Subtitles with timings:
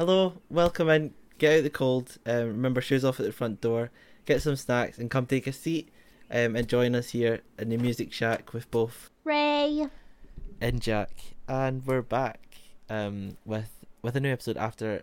[0.00, 1.12] Hello, welcome in.
[1.36, 2.16] Get out the cold.
[2.24, 3.90] Um, remember, shoes off at the front door.
[4.24, 5.90] Get some snacks and come take a seat
[6.30, 9.88] um, and join us here in the Music Shack with both Ray.
[10.58, 11.10] and Jack.
[11.46, 12.40] And we're back
[12.88, 15.02] um, with with a new episode after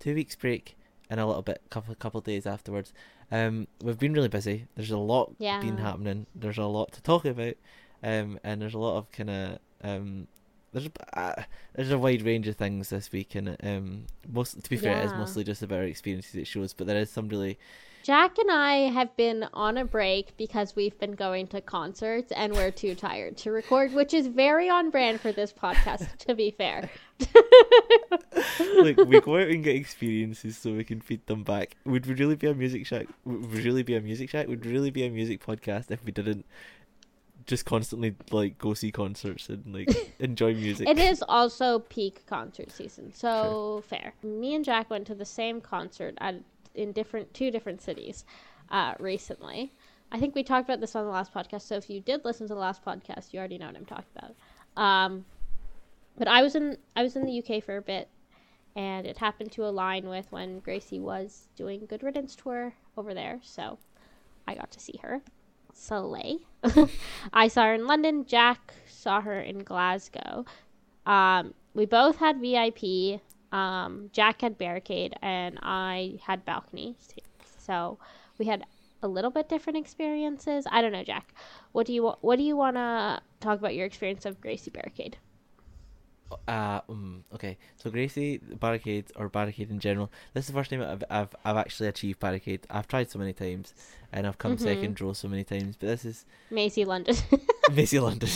[0.00, 0.78] two weeks break
[1.10, 2.94] and a little bit couple couple days afterwards.
[3.30, 4.64] Um, we've been really busy.
[4.76, 5.60] There's a lot Yeah.
[5.60, 6.24] been happening.
[6.34, 7.56] There's a lot to talk about,
[8.02, 10.26] um, and there's a lot of kind of um,
[10.72, 11.42] there's a, uh,
[11.74, 15.06] there's a wide range of things this week, and um, most to be fair, it
[15.06, 17.58] is mostly just about our experiences it shows, but there is some really
[18.08, 22.54] Jack and I have been on a break because we've been going to concerts and
[22.54, 26.50] we're too tired to record, which is very on brand for this podcast, to be
[26.50, 26.88] fair.
[28.80, 31.76] like we go out and get experiences so we can feed them back.
[31.84, 33.08] Would we really be a music shack?
[33.26, 34.48] Would we really be a music shack?
[34.48, 36.46] Would we really be a music podcast if we didn't
[37.48, 40.86] just constantly like go see concerts and like enjoy music?
[40.86, 44.12] It is also peak concert season, so fair.
[44.22, 46.36] Me and Jack went to the same concert at
[46.74, 48.24] in different two different cities
[48.70, 49.72] uh, recently.
[50.12, 52.46] I think we talked about this on the last podcast, so if you did listen
[52.48, 54.34] to the last podcast, you already know what I'm talking about.
[54.82, 55.24] Um,
[56.16, 58.08] but I was in I was in the UK for a bit,
[58.76, 63.40] and it happened to align with when Gracie was doing Good Riddance tour over there,
[63.42, 63.78] so
[64.46, 65.22] I got to see her.
[65.78, 66.40] Soleil.
[67.32, 68.26] I saw her in London.
[68.26, 70.44] Jack saw her in Glasgow.
[71.06, 73.20] Um, we both had VIP.
[73.52, 76.96] Um, Jack had barricade, and I had balcony.
[77.58, 77.98] So
[78.38, 78.64] we had
[79.02, 80.66] a little bit different experiences.
[80.70, 81.32] I don't know, Jack.
[81.72, 85.16] What do you What do you want to talk about your experience of Gracie Barricade?
[86.46, 87.56] Uh, um, okay.
[87.76, 90.10] So Gracie barricade or barricade in general.
[90.34, 92.66] This is the first time I've I've I've actually achieved barricade.
[92.70, 93.74] I've tried so many times,
[94.12, 94.60] and I've come Mhm.
[94.60, 95.76] second row so many times.
[95.78, 97.16] But this is Maisie London.
[97.72, 98.28] Maisie London,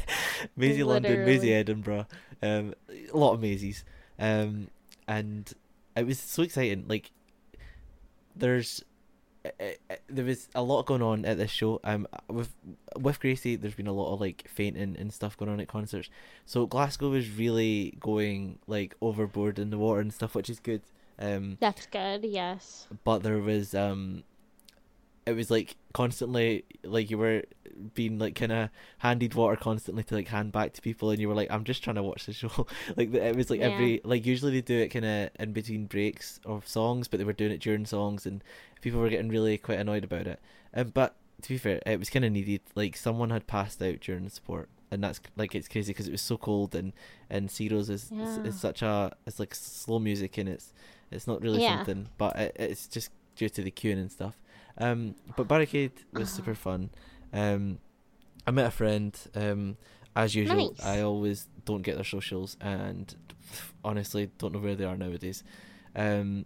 [0.56, 2.06] Maisie London, Maisie Edinburgh,
[2.42, 3.84] um, a lot of Maisies,
[4.18, 4.68] um,
[5.08, 5.52] and
[5.96, 6.86] it was so exciting.
[6.88, 7.10] Like,
[8.34, 8.82] there's,
[9.44, 9.48] uh,
[9.90, 11.80] uh, there was a lot going on at this show.
[11.84, 12.54] Um, with
[12.98, 16.10] with Gracie, there's been a lot of like fainting and stuff going on at concerts.
[16.46, 20.82] So Glasgow was really going like overboard in the water and stuff, which is good.
[21.18, 22.24] Um, That's good.
[22.24, 22.86] Yes.
[23.04, 24.24] but there was um
[25.30, 27.42] it was like constantly like you were
[27.94, 28.68] being like kind of
[28.98, 31.82] handed water constantly to like hand back to people and you were like i'm just
[31.82, 32.66] trying to watch the show.
[32.96, 33.66] Like it was like Yeah.
[33.68, 37.24] every like usually they do it kind of in between breaks of songs but they
[37.24, 38.42] were doing it during songs and
[38.82, 40.40] people were getting really quite annoyed about it.
[40.74, 42.60] Um, but to be fair it was kind of needed.
[42.74, 46.12] Like someone had passed out during the support and that's like it's crazy because it
[46.12, 46.92] was so cold and
[47.30, 50.72] and Zeros is, is is such a it's like slow music and it's
[51.10, 51.76] it's not really Yeah.
[51.78, 54.36] something but it, it's just due to the queuing and stuff
[54.80, 56.36] um but barricade was Uh-huh.
[56.36, 56.90] super fun
[57.32, 57.78] um
[58.46, 59.76] i met a friend um
[60.16, 60.84] as usual Nice.
[60.84, 63.14] i always don't get their socials and
[63.84, 65.42] honestly don't know where they are nowadays
[65.94, 66.44] um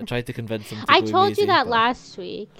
[0.00, 2.50] i tried to convince them to I told Maisie, you that but- last week.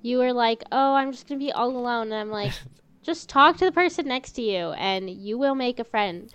[0.00, 2.52] You were like, "Oh, I'm just gonna be all alone," and I'm like,
[3.02, 6.32] "Just talk to the person next to you, and you will make a friend."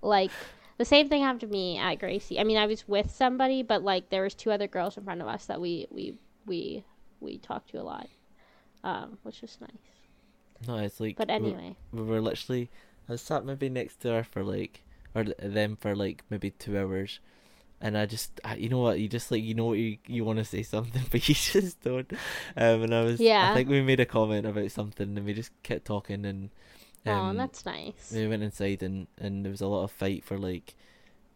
[0.00, 0.30] like
[0.78, 2.38] the same thing happened to me at Gracie.
[2.38, 5.20] I mean, I was with somebody, but like there was two other girls in front
[5.22, 6.14] of us that we we
[6.46, 6.84] we
[7.20, 8.08] we talked to a lot,
[8.84, 10.66] um, which was nice.
[10.66, 12.70] no it's like But anyway, we were literally
[13.08, 14.82] I sat maybe next to her for like
[15.14, 17.18] or them for like maybe two hours,
[17.80, 20.24] and I just I, you know what you just like you know what you you
[20.24, 22.10] want to say something but you just don't,
[22.56, 23.50] um and I was Yeah.
[23.50, 26.50] I think we made a comment about something and we just kept talking and
[27.06, 28.12] oh, um that's nice.
[28.14, 30.74] we went inside and and there was a lot of fight for like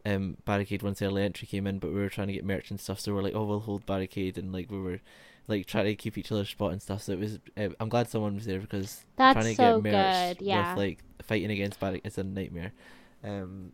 [0.06, 2.71] um barricade once the early entry came in but we were trying to get merch
[2.71, 5.01] and stuff so we're like oh we'll hold barricade and like we were
[5.47, 8.09] like trying to keep each other's spot and stuff so it was uh, I'm glad
[8.09, 10.47] someone was there because That's trying to so get merch good.
[10.47, 10.75] Yeah.
[10.75, 12.72] with like fighting against Barrick is a nightmare.
[13.22, 13.72] Um,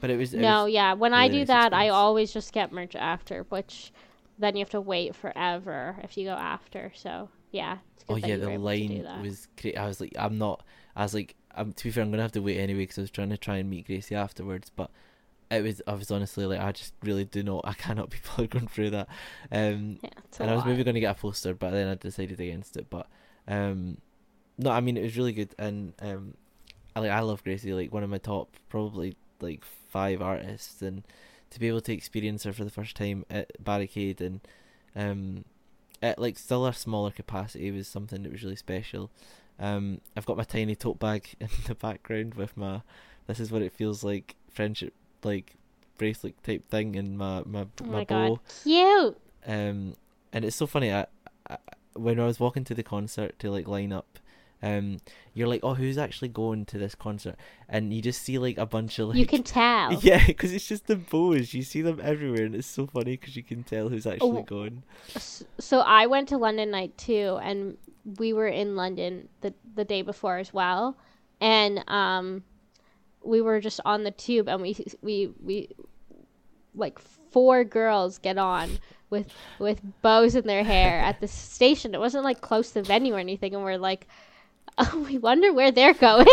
[0.00, 0.94] but it was it no, was- yeah.
[0.94, 3.92] When I do nice that, I always just get merch after, which
[4.38, 6.92] then you have to wait forever if you go after.
[6.94, 7.78] So yeah.
[7.94, 9.76] It's good oh yeah, the able to do line was great.
[9.76, 10.64] I was like, I'm not.
[10.96, 13.02] I was like, I'm to be fair, I'm gonna have to wait anyway because I
[13.02, 14.90] was trying to try and meet Gracie afterwards, but.
[15.50, 15.82] It was.
[15.86, 17.62] I was honestly like, I just really do not.
[17.64, 19.08] I cannot be bothered going through that.
[19.50, 22.40] Um, Yeah, and I was maybe going to get a poster, but then I decided
[22.40, 22.88] against it.
[22.88, 23.08] But
[23.48, 23.98] um,
[24.58, 26.34] no, I mean it was really good, and um,
[26.94, 31.02] I like I love Gracie, like one of my top probably like five artists, and
[31.50, 34.40] to be able to experience her for the first time at Barricade and
[34.94, 35.44] um,
[36.02, 39.10] at like still a smaller capacity was something that was really special.
[39.58, 42.82] Um, I've got my tiny tote bag in the background with my
[43.26, 44.94] this is what it feels like friendship
[45.24, 45.54] like
[45.98, 49.16] bracelet type thing in my my Oh my, my bow god, cute.
[49.46, 49.94] um
[50.32, 51.06] and it's so funny I,
[51.48, 51.56] I
[51.94, 54.18] when i was walking to the concert to like line up
[54.62, 54.98] um,
[55.32, 57.36] you're like, oh, who's actually going to this concert?
[57.66, 59.94] And you just see like a bunch of like you can tell.
[60.02, 61.54] Yeah, because it's just the bows.
[61.54, 64.42] You see them everywhere, and it's so funny because you can tell who's actually Oh.
[64.42, 64.82] going.
[65.58, 67.78] So I went to London night too, and
[68.18, 70.94] we were in London the the day before as well,
[71.40, 72.44] and um,
[73.22, 75.68] we were just on the tube, and we we we
[76.74, 76.98] like
[77.30, 78.78] four girls get on
[79.10, 79.28] with
[79.58, 81.94] with bows in their hair at the station.
[81.94, 84.06] It wasn't like close to the venue or anything, and we're like.
[84.78, 86.26] Oh, we wonder where they're going.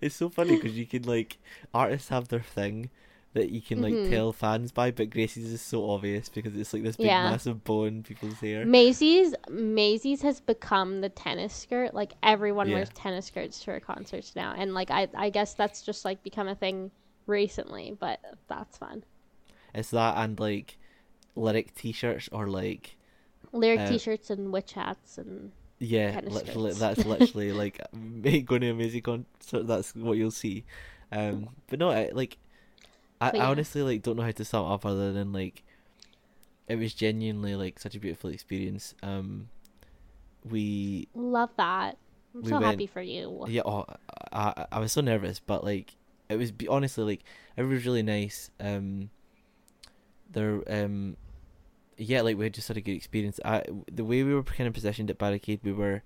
[0.00, 1.38] It's so funny because you can like
[1.72, 2.90] artists have their thing
[3.36, 4.10] that you can like Mhm.
[4.10, 7.30] tell fans by, but Gracie's is so obvious because it's like this big Yeah.
[7.30, 8.66] massive bow in people's hair.
[8.66, 11.94] Maisie's Maisie's has become the tennis skirt.
[11.94, 12.74] Like everyone Yeah.
[12.74, 16.22] wears tennis skirts to her concerts now, and like I I guess that's just like
[16.22, 16.90] become a thing
[17.26, 17.96] recently.
[17.98, 19.04] But that's fun.
[19.74, 20.78] It's that and like
[21.34, 22.96] lyric T-shirts or like
[23.52, 26.78] Lyric Uh, T-shirts and witch hats and yeah, literally skirts.
[26.78, 27.78] that's literally like
[28.46, 29.66] going to a music concert.
[29.66, 30.64] That's what you'll see.
[31.12, 32.36] Um, but no, I, like
[33.20, 33.48] I, yeah.
[33.48, 35.62] honestly like don't know how to sum it up other than like
[36.68, 38.94] it was genuinely like such a beautiful experience.
[39.02, 39.48] Um,
[40.44, 41.96] we love that.
[42.34, 43.44] I'm We so went- happy for you.
[43.48, 43.84] yeah, oh,
[44.32, 45.96] I I- I was so nervous, but like
[46.28, 47.24] it was be- honestly like
[47.56, 48.50] everybody was really nice.
[48.60, 49.10] Um,
[50.30, 51.16] there um,
[51.96, 53.40] yeah, like we had just had a good experience.
[53.44, 56.02] I the way we were kind of positioned at Barricade, we were,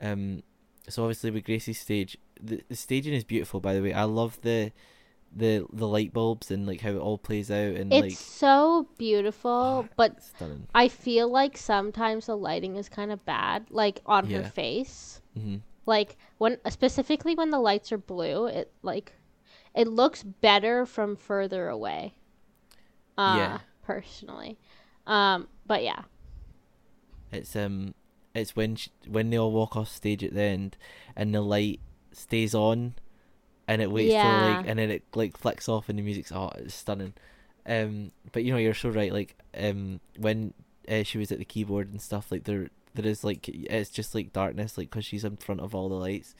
[0.00, 0.42] um,
[0.88, 3.60] so obviously with Gracie's stage, the the staging is beautiful.
[3.60, 4.72] By the way, I love the,
[5.34, 8.88] the the light bulbs and like how it all plays out and It's like so
[8.98, 10.18] beautiful, Oh, but.
[10.74, 14.48] I feel like sometimes the lighting is kind of bad, like on her Yeah.
[14.50, 15.20] face.
[15.34, 19.14] hmm like when specifically when the lights are blue it like
[19.74, 22.12] it looks better from further away
[23.16, 23.58] uh Yeah.
[23.82, 24.58] personally
[25.06, 26.02] um but yeah
[27.32, 27.94] It's um,
[28.34, 30.76] it's when sh- when they all walk off stage at the end,
[31.16, 31.80] and the light
[32.12, 32.94] stays on,
[33.68, 36.50] and it waits till like, and then it like flicks off, and the music's oh,
[36.56, 37.12] it's stunning.
[37.66, 39.12] Um, but you know you're so right.
[39.12, 40.54] Like um, when
[40.90, 44.14] uh, she was at the keyboard and stuff, like there there is like it's just
[44.14, 46.34] like darkness, like because she's in front of all the lights.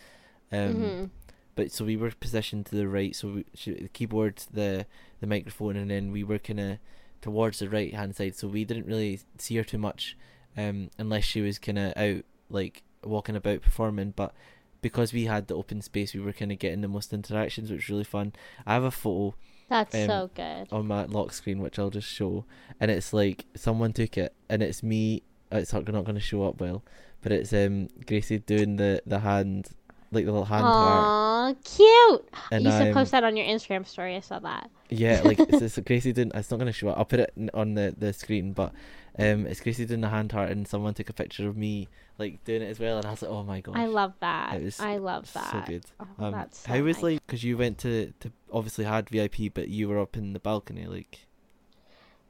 [0.50, 1.10] Um, mhm.
[1.54, 4.86] but so we were positioned to the right, so we, she, the keyboard, the
[5.20, 6.78] the microphone, and then we were kind of
[7.20, 10.16] towards the right hand side, so we didn't really see her too much,
[10.56, 14.14] um, unless she was kind of out like walking about performing.
[14.16, 14.32] But
[14.80, 17.84] because we had the open space, we were kind of getting the most interactions, which
[17.84, 18.32] was really fun.
[18.66, 19.34] I have a photo
[19.69, 22.44] that's um, so good on my lock screen, which I'll just show,
[22.80, 25.22] and it's like someone took it, and it's me.
[25.50, 26.82] It's not going to show up well,
[27.22, 29.69] but it's um Gracie doing the the hand,
[30.12, 33.86] like the little hand heart, Aw, cute and you should post that on your instagram
[33.86, 36.31] story i saw that Yeah, like it's, it's Gracie doing.
[36.34, 36.98] It's not gonna show up.
[36.98, 38.72] I'll put it on the, the screen, but
[39.19, 41.88] um, it's Gracie doing the hand heart, and someone took a picture of me
[42.19, 44.55] like doing it as well, and I was like, oh my god, i love that
[44.55, 45.85] It was i love that so good.
[46.00, 47.03] oh, Um, that's so how was nice.
[47.03, 50.41] like because you went to to obviously had VIP, but you were up in the
[50.41, 51.26] balcony, like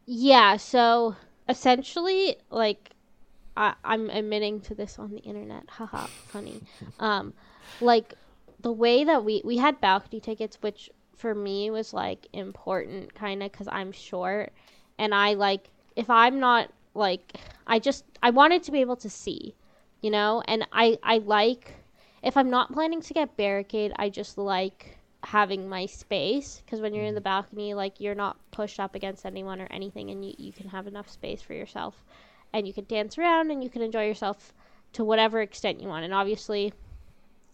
[0.07, 1.17] Yeah, so
[1.49, 2.91] essentially, like,
[3.57, 5.65] I, I'm admitting to this on the internet.
[5.71, 6.63] Haha, funny.
[7.01, 7.33] Um,
[7.81, 8.15] like
[8.61, 13.43] the way that we we had balcony tickets, which for me was like important, kind
[13.43, 14.53] of, because I'm short,
[14.99, 17.35] and I like if I'm not like
[17.67, 19.55] I just I wanted to be able to see,
[20.01, 21.75] you know, and I I like
[22.23, 26.95] if I'm not planning to get barricade, I just like having my space because when
[26.95, 27.25] you're in the mm.
[27.25, 30.87] balcony like you're not pushed up against anyone or anything and you, you can have
[30.87, 32.05] enough space for yourself.
[32.53, 34.55] And you can dance around and you can enjoy yourself
[34.95, 36.05] to whatever extent you want.
[36.05, 36.73] And obviously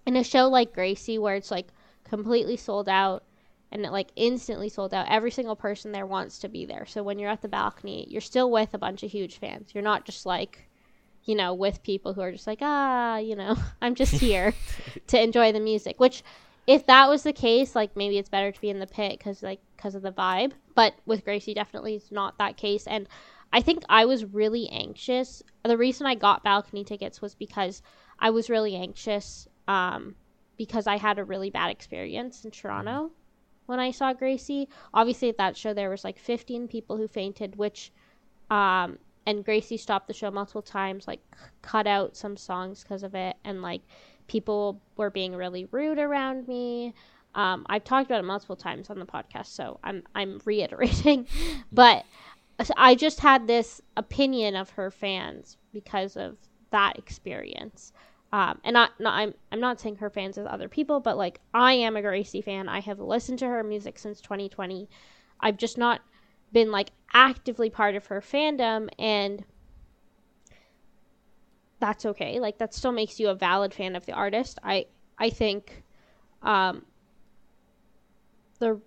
[0.07, 1.69] in a show like gracie where it's like
[2.04, 3.25] completely sold out
[3.73, 6.85] and it like instantly sold out every single person there wants to be there.
[6.87, 9.75] So when you're at the balcony you're still with a bunch of huge fans.
[9.75, 10.69] You're not just like
[11.25, 14.52] you know with people who are just like ah you know i'm just here
[15.07, 16.23] to enjoy the music which
[16.66, 19.43] if that was the case like maybe it's better to be in the pit because
[19.43, 20.52] like because of the vibe.
[20.75, 22.87] But with gracie definitely it's not that case.
[22.87, 23.09] And
[23.52, 25.43] i think i was really anxious.
[25.62, 27.83] The reason i got balcony tickets was because
[28.19, 30.14] i was really anxious um,
[30.57, 33.11] because i had a really bad experience in toronto
[33.66, 34.69] when i saw gracie.
[34.95, 37.93] Obviously at that show there was like 15 people who fainted which
[38.50, 41.21] um, and gracie stopped the show multiple times like
[41.62, 43.83] cut out some songs because of it and like
[44.26, 46.95] people were being really rude around me.
[47.35, 51.26] Um, I've talked about it multiple times on the podcast, so I'm I'm reiterating,
[51.73, 52.04] but
[52.76, 56.37] I just had this opinion of her fans because of
[56.71, 57.93] that experience.
[58.33, 61.40] Um, and not, not I'm I'm not saying her fans as other people, but like
[61.52, 62.69] I am a Gracie fan.
[62.69, 64.88] I have listened to her music since 2020.
[65.40, 66.00] I've just not
[66.54, 69.44] been like actively part of her fandom and
[71.80, 72.40] that's okay.
[72.40, 74.58] Like that still makes you a valid fan of the artist.
[74.62, 74.87] I
[75.18, 75.82] I think
[76.42, 76.87] um
[78.58, 78.80] the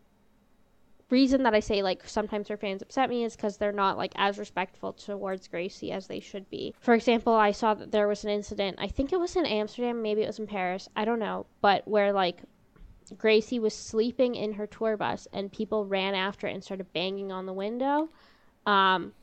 [1.09, 4.13] reason that I say like sometimes her fans upset me is because they're not like
[4.15, 6.73] as respectful towards Gracie as they should be.
[6.79, 8.77] For example, I saw that there was an incident.
[8.79, 10.89] I think it was in Amsterdam, maybe it was in Paris.
[10.95, 12.41] I don't know, but where like
[13.15, 17.31] Gracie was sleeping in her tour bus and people ran after it and started banging
[17.31, 18.09] on the window,
[18.65, 19.13] um,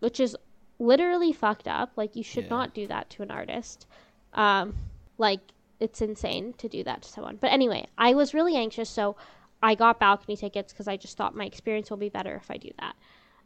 [0.00, 0.36] which is
[0.78, 1.92] literally fucked up.
[1.96, 2.50] Like you should Yeah.
[2.50, 3.86] not do that to an artist.
[4.34, 4.74] Um,
[5.18, 5.40] like
[5.78, 7.36] it's insane to do that to someone.
[7.36, 9.16] But anyway, I was really anxious, so
[9.62, 12.56] I got balcony tickets because I just thought my experience will be better if I
[12.56, 12.96] do that.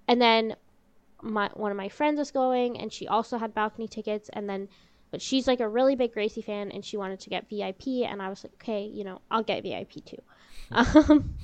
[0.08, 0.56] And then
[1.22, 4.28] my one of my friends was going, and she also had balcony tickets.
[4.32, 4.68] And then,
[5.14, 8.04] but she's like a really big Gracie fan, and she wanted to get VIP.
[8.04, 10.20] And I was like, okay, you know, I'll get VIP too,
[10.72, 11.36] um,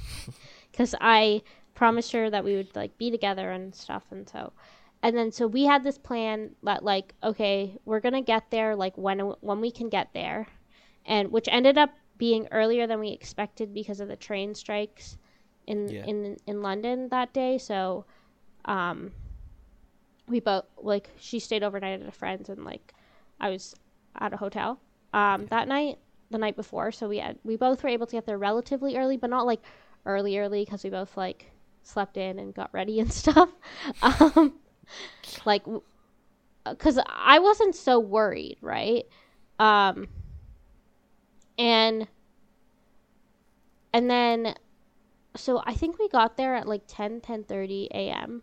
[0.73, 4.03] because I promised her that we would like be together and stuff.
[4.11, 4.53] And so,
[5.05, 8.99] and then so we had this plan that like, okay, we're gonna get there like
[8.99, 10.49] when when we can get there,
[11.07, 15.17] and which ended up being earlier than we expected because of the train strikes
[15.69, 16.07] in Yeah.
[16.07, 17.57] in in London that day.
[17.57, 18.05] So,
[18.65, 19.13] um,
[20.27, 22.95] we both like she stayed overnight at a friend's and like
[23.41, 23.75] I was
[24.19, 24.81] at a hotel
[25.13, 25.99] um that night
[26.31, 26.93] the night before.
[26.93, 29.61] So we had we both were able to get there relatively early, but not like
[30.07, 31.51] early early because we both like
[31.83, 33.51] slept in and got ready and stuff.
[34.03, 34.55] Um,
[35.45, 35.65] like
[36.69, 39.07] because I wasn't so worried, right?
[39.59, 40.09] Um,
[41.59, 42.07] and
[43.93, 44.55] and then
[45.37, 48.43] so I think we got there at like 10 10:30 a.m.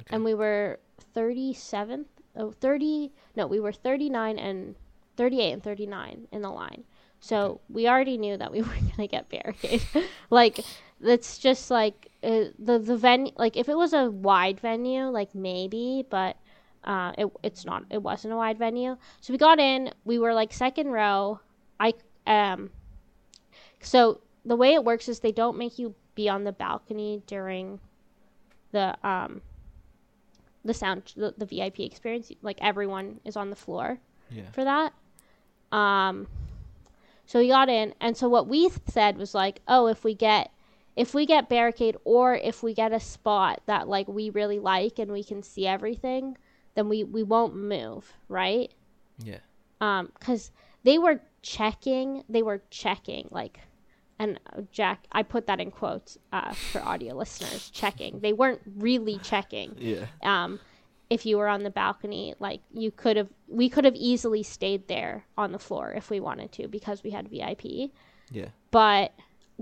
[0.00, 0.16] Okay.
[0.16, 0.80] and we were
[1.14, 4.74] 37th oh 30 no we were 39 and
[5.16, 6.84] 38 and 39 in the line.
[7.20, 9.86] So we already knew that we were going to get barricaded.
[10.30, 10.60] Like
[11.00, 15.34] it's just like uh, the the venue like if it was a wide venue like
[15.34, 16.36] maybe but
[16.84, 18.96] uh it, it's not it wasn't a wide venue.
[19.20, 21.40] So we got in we were like second row.
[21.78, 21.94] I
[22.26, 22.70] um
[23.80, 27.80] so the way it works is they don't make you be on the balcony during
[28.72, 29.42] the um
[30.64, 33.98] the sound the, the vip experience like everyone is on the floor
[34.30, 34.50] yeah.
[34.52, 34.92] for that.
[35.76, 36.26] Um,
[37.26, 40.50] so we got in, and so what we said was like, oh, if we get
[40.96, 44.98] if we get barricade or if we get a spot that like we really like
[44.98, 46.36] and we can see everything,
[46.74, 48.72] then we we won't move, right?
[49.18, 49.38] Yeah.
[49.80, 50.50] Um, because
[50.82, 53.60] they were checking, they were checking like.
[54.18, 57.70] And uh, Jack, I put that in quotes uh, for audio listeners.
[57.70, 58.20] Checking.
[58.20, 60.06] They weren't really checking Yeah.
[60.22, 60.60] um,
[61.10, 64.88] if you were on the balcony, like you could have, we could have easily stayed
[64.88, 67.90] there on the floor if we wanted to because we had VIP.
[68.30, 68.48] Yeah.
[68.70, 69.12] But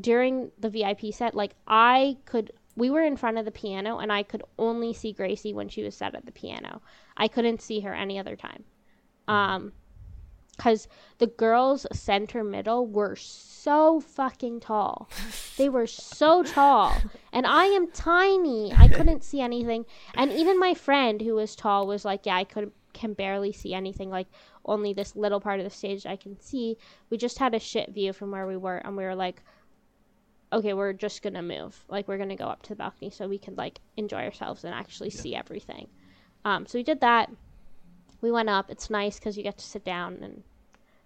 [0.00, 4.12] during the VIP set, like I could, we were in front of the piano and
[4.12, 6.80] I could only see Gracie when she was set at the piano.
[7.16, 8.64] I couldn't see her any other time.
[9.28, 9.72] Um,
[10.56, 15.08] because the girls center middle were so fucking tall.
[15.56, 16.96] They were so tall.
[17.32, 18.72] And I am tiny.
[18.76, 19.86] I couldn't see anything.
[20.14, 23.72] And even my friend who was tall was like, Yeah, I could can barely see
[23.72, 24.26] anything, like
[24.66, 26.76] only this little part of the stage I can see.
[27.08, 29.42] We just had a shit view from where we were and we were like
[30.52, 31.82] Okay, we're just gonna move.
[31.88, 34.74] Like we're gonna go up to the balcony so we can like enjoy ourselves and
[34.74, 35.20] actually Yeah.
[35.22, 35.88] see everything.
[36.44, 37.30] Um, so we did that.
[38.22, 38.70] We went up.
[38.70, 40.42] It's nice because you get to sit down and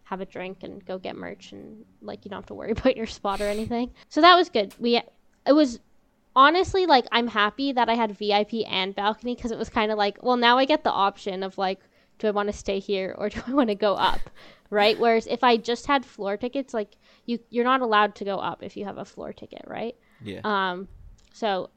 [0.05, 2.97] have a drink and go get merch and like you don't have to worry about
[2.97, 3.91] your spot or anything.
[4.09, 4.75] So that was good.
[4.79, 5.03] We
[5.47, 5.81] it was
[6.37, 9.99] honestly like I'm happy that I had VIP and balcony because it was kind of
[9.99, 11.81] like well now I get the option of like
[12.19, 14.21] do I want to stay here or do I want to go up,
[14.71, 14.99] right?
[14.99, 18.63] Whereas if I just had floor tickets like you you're not allowed to go up
[18.63, 19.97] if you have a floor ticket, right?
[20.23, 20.41] Yeah.
[20.45, 20.89] Um
[21.33, 21.71] so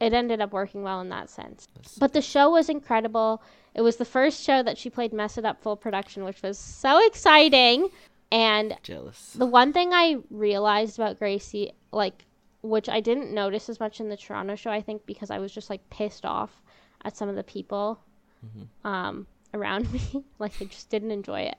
[0.00, 1.66] it ended up working well in that sense.
[1.98, 3.42] But the show was incredible.
[3.74, 6.58] It was the first show that she played Mess It Up full production, which was
[6.58, 7.88] so exciting.
[8.32, 9.32] And jealous.
[9.34, 12.24] the one thing I realized about Gracie, like,
[12.62, 15.52] which I didn't notice as much in the Toronto show, I think because I was
[15.52, 16.62] just like pissed off
[17.04, 17.98] at some of the people
[18.44, 18.88] Mhm.
[18.88, 20.00] um, around me.
[20.38, 21.56] like, I just didn't enjoy it.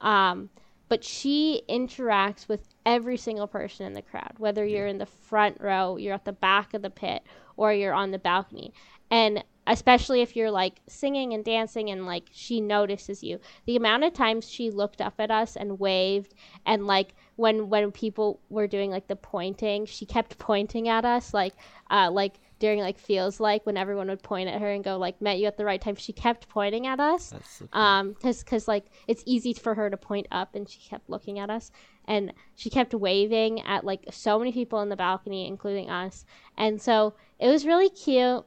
[0.00, 0.50] Um,
[0.88, 5.60] but she interacts with every single person in the crowd, whether you're in the front
[5.60, 7.22] row, you're at the back of the pit,
[7.56, 8.72] or you're on the balcony.
[9.10, 13.38] And especially if you're like singing and dancing and like she notices you.
[13.66, 17.92] The amount of times she looked up at us and waved and like when when
[17.92, 21.52] people were doing like the pointing, she kept pointing at us like
[21.90, 25.20] uh like during like feels like when everyone would point at her and go like
[25.20, 25.96] met you at the right time.
[25.96, 27.82] She kept pointing at us That's so cool.
[27.82, 31.38] um because cause, like it's easy for her to point up and she kept looking
[31.38, 31.70] at us
[32.06, 36.24] and she kept waving at like so many people in the balcony including us
[36.56, 38.44] and so it was really cute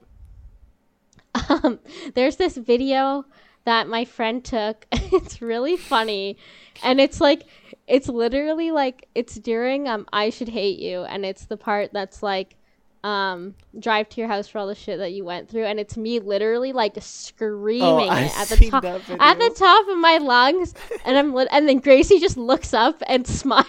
[1.50, 1.80] um
[2.14, 3.26] there's this video
[3.66, 4.88] that my friend took.
[4.92, 6.38] it's really funny,
[6.84, 7.44] and it's like
[7.88, 12.24] it's literally like it's during um I should hate you, and it's the part that's
[12.24, 12.56] like
[13.04, 15.98] um drive to your house for all the shit that you went through and it's
[15.98, 21.18] me literally like screaming Oh, at the top at the top of my lungs and
[21.18, 23.66] i'm lit- and then gracie just looks up and smiles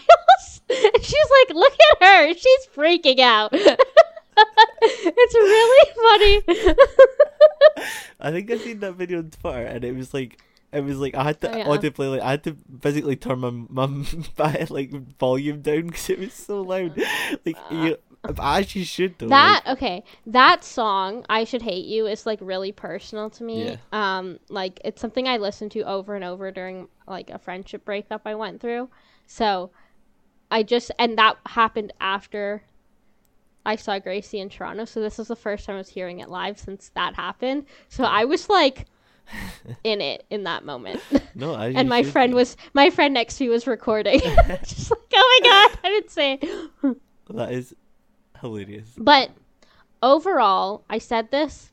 [0.69, 3.51] and she's like look at her she's freaking out
[4.83, 6.77] it's really funny
[8.21, 10.41] I think I've seen that video on Twitter, and it was like,
[10.73, 11.69] it was like I had to Oh, yeah.
[11.69, 13.87] audibly, like I had to physically turn my my,
[14.39, 16.97] my like volume down because it was so loud.
[17.45, 17.97] Like you,
[18.29, 19.29] you should though.
[19.29, 23.77] that okay that song i should hate you is like really personal to me Yeah.
[23.93, 28.23] um like it's something i listened to over and over during like a friendship breakup
[28.25, 28.89] i went through
[29.27, 29.71] so
[30.51, 32.63] i just and that happened after
[33.67, 36.29] i saw gracie in toronto so this was the first time i was hearing it
[36.29, 38.87] live since that happened so i was like
[39.85, 41.01] in it in that moment
[41.35, 42.37] no, as and my friend be.
[42.37, 44.21] was my friend next to me was recording
[44.65, 46.97] just like oh my god i didn't say it.
[47.31, 47.75] That is
[48.43, 48.93] hilarious.
[48.99, 49.31] But
[50.03, 51.73] overall, I said this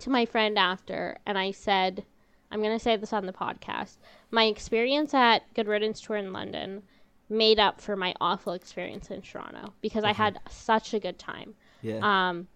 [0.00, 2.04] to my friend after, and I said,
[2.50, 3.98] I'm going to say this on the podcast.
[4.30, 6.82] My experience at Good Riddance Tour in London
[7.28, 10.16] made up for my awful experience in Toronto because I Mhm.
[10.16, 11.54] had such a good time.
[11.82, 12.00] Yeah.
[12.02, 12.48] Um,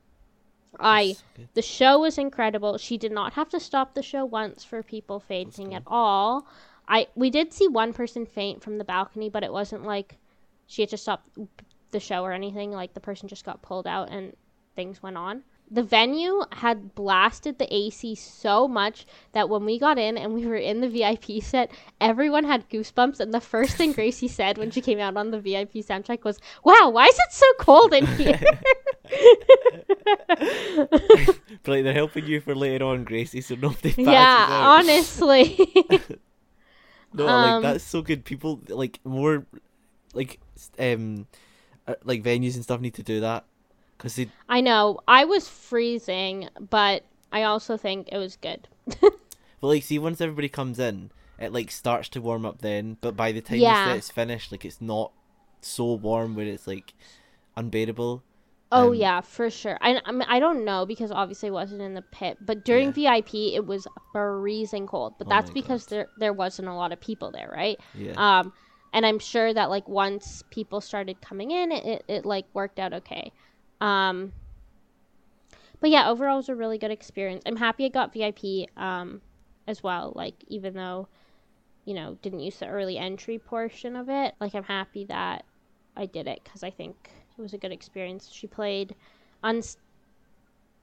[0.80, 2.78] I so the show was incredible.
[2.78, 5.76] She did not have to stop the show once for people fainting good.
[5.76, 6.46] at all.
[6.88, 10.16] I we did see one person faint from the balcony, but it wasn't like
[10.66, 11.28] she had to stop
[11.92, 12.72] the show or anything.
[12.72, 14.34] Like the person just got pulled out and
[14.74, 15.42] things went on.
[15.70, 20.44] The venue had blasted the AC so much that when we got in and we
[20.44, 23.20] were in the VIP set, everyone had goosebumps.
[23.20, 26.24] And the first thing Gracie said when she came out on the VIP sound check
[26.26, 28.38] was, "Wow, why is it so cold in here?"
[30.28, 34.80] but like they're helping you for later on, Gracie, so nobody passes yeah, out.
[34.80, 35.58] honestly.
[37.14, 38.24] No, Um, like that's so good.
[38.24, 39.44] People like more,
[40.14, 40.40] like
[40.78, 41.26] um,
[42.04, 43.44] like venues and stuff need to do that
[43.96, 44.30] because they.
[44.48, 45.00] I know.
[45.08, 48.68] I was freezing, but I also think it was good.
[49.60, 52.98] But like, see, once everybody comes in, it like starts to warm up then.
[53.00, 53.72] But by the time Yeah.
[53.72, 55.12] the set's finished, like it's not
[55.62, 56.94] so warm where it's like
[57.56, 58.24] unbearable.
[58.74, 59.76] Oh Um, yeah, for sure.
[59.82, 62.92] I I, mean, I don't know because obviously it wasn't in the pit, but during
[62.92, 65.14] VIP it was freezing cold.
[65.18, 65.88] But Oh that's because God.
[65.88, 67.78] there there wasn't a lot of people there, right?
[67.94, 68.16] Yeah.
[68.16, 68.52] Um,
[68.92, 72.78] and I'm sure that like once people started coming in, it, it, it like worked
[72.78, 73.32] out okay.
[73.80, 74.32] Um,
[75.80, 77.42] but yeah, overall it was a really good experience.
[77.46, 79.20] I'm happy I got VIP um,
[79.66, 80.12] as well.
[80.14, 81.08] Like even though,
[81.84, 85.44] you know, didn't use the early entry portion of it, like I'm happy that
[85.96, 88.30] I did it because I think it was a good experience.
[88.30, 88.94] She played,
[89.42, 89.78] uns.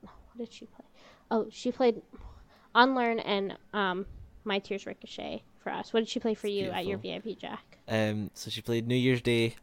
[0.02, 0.86] What did she play?
[1.32, 2.02] Oh, she played
[2.76, 4.06] Unlearn and um,
[4.44, 5.94] My Tears Ricochet for us.
[5.94, 7.69] What did she play for you at your VIP, Jack?
[7.90, 8.30] Um.
[8.34, 9.56] So she played New Year's Day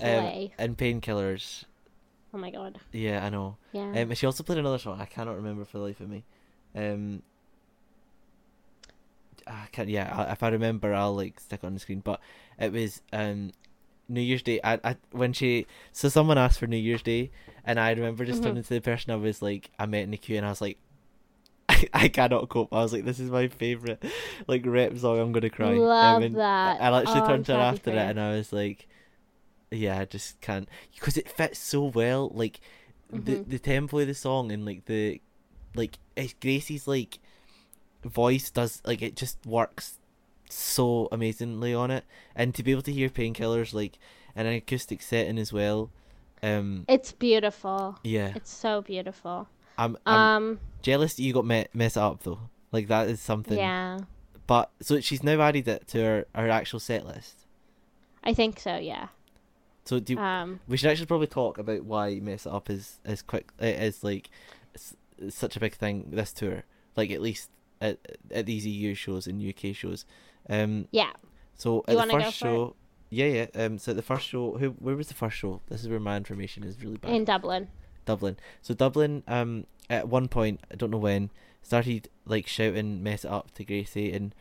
[0.00, 1.64] um, and Painkillers.
[2.32, 2.78] oh my god.
[2.92, 3.56] Yeah, I know.
[3.72, 3.82] Yeah.
[3.82, 5.00] Um, and she also played another song.
[5.00, 6.24] I cannot remember for the life of me.
[6.74, 7.22] Um,
[9.46, 9.88] I can't.
[9.88, 12.00] Yeah, I, if I remember, I'll like stick it on the screen.
[12.00, 12.20] But
[12.58, 13.50] it was um,
[14.08, 14.60] New Year's Day.
[14.64, 17.30] I, I when she so someone asked for New Year's Day,
[17.64, 18.44] and I remember just Mhm.
[18.46, 20.60] turning to the person I was like I met in the queue, and I was
[20.60, 20.78] like.
[21.92, 22.72] I, I cannot cope.
[22.72, 24.02] I was like, "This is my favorite,
[24.46, 25.18] like rap song.
[25.18, 26.80] I'm gonna cry." Love and that.
[26.80, 28.86] I actually Oh, turned to her after it, and I was like,
[29.70, 32.30] "Yeah, I just can't," because it fits so well.
[32.34, 32.60] Like
[33.10, 33.46] the Mhm.
[33.46, 35.20] the tempo of the song and like the
[35.74, 37.18] like it's Gracie's like
[38.04, 39.98] voice does like it just works
[40.50, 42.04] so amazingly on it,
[42.36, 43.98] and to be able to hear painkillers like
[44.36, 45.90] in an acoustic setting as well.
[46.42, 47.98] Um, It's beautiful.
[48.04, 49.48] yeah, It's so beautiful.
[49.78, 52.40] I'm I'm Um, jealous that you got me- mess up though.
[52.72, 53.58] Like that is something.
[53.58, 53.98] yeah.
[54.46, 57.46] But so she's now added it to her her actual set list.
[58.22, 59.08] I think so, yeah.
[59.84, 63.50] So do Um, we should actually probably talk about why mess up is is quick
[63.58, 64.30] is like
[64.74, 64.96] s-
[65.28, 66.64] such a big thing this tour.
[66.96, 67.98] Like at least at
[68.30, 70.04] at these EU shows and UK shows.
[70.48, 70.88] Um.
[70.90, 71.12] yeah.
[71.54, 72.50] So at the first for it?
[72.50, 72.76] show.
[73.10, 73.64] Yeah, yeah.
[73.64, 73.78] Um.
[73.78, 75.60] So the first show, who where was the first show?
[75.68, 77.12] This is where my information is really bad.
[77.12, 77.68] In Dublin.
[78.04, 78.36] Dublin.
[78.62, 81.30] So Dublin, um, at one point, I don't know when,
[81.62, 84.34] started like shouting "mess it up" to Gracie, and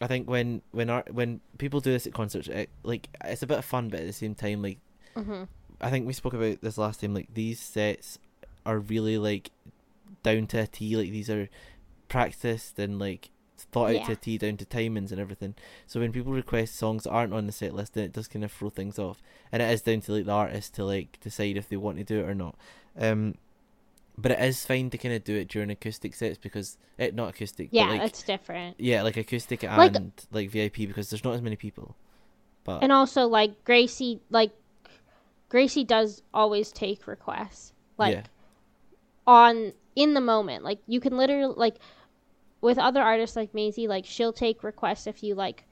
[0.00, 3.46] I think when when our when people do this at concerts, it, like it's a
[3.46, 4.78] bit of fun, but at the same time, like
[5.16, 5.44] hmm
[5.80, 7.14] I think we spoke about this last time.
[7.14, 8.18] Like these sets
[8.66, 9.50] are really like
[10.22, 10.96] down to a T.
[10.96, 11.48] Like these are
[12.08, 14.12] practiced and like thought out to Yeah.
[14.12, 15.54] a T, down to timings and everything.
[15.86, 18.44] So when people request songs that aren't on the set list, then it does kind
[18.44, 19.22] of throw things off.
[19.52, 22.04] And it is down to like the artist to like decide if they want to
[22.04, 22.56] do it or not.
[22.96, 23.34] Um,
[24.16, 27.30] but it is fine to kind of do it during acoustic sets because it not
[27.30, 27.68] acoustic.
[27.72, 28.76] Yeah, but like, it's different.
[28.78, 29.96] yeah, like acoustic and Like-
[30.30, 31.96] like, VIP because there's not as many people.
[32.62, 34.52] But And also like Gracie like
[35.48, 37.72] Gracie does always take requests.
[37.98, 38.22] Like yeah,
[39.26, 40.64] on in the moment.
[40.64, 41.76] Like you can literally like
[42.60, 45.64] with other artists like Maisie, like she'll take requests if you like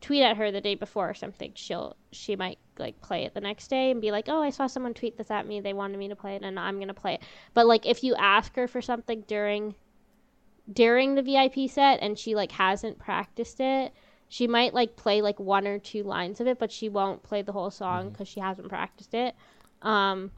[0.00, 1.52] tweet at her the day before or something.
[1.54, 4.66] She'll she might like play it the next day and be like, "Oh, I saw
[4.66, 5.60] someone tweet this at me.
[5.60, 7.22] They wanted me to play it, and I'm gonna play it."
[7.54, 9.74] But like if you ask her for something during
[10.72, 13.92] during the VIP set and she like hasn't practiced it,
[14.28, 17.42] she might like play like one or two lines of it, but she won't play
[17.42, 19.34] the whole song because she hasn't practiced it.
[19.82, 20.32] Um,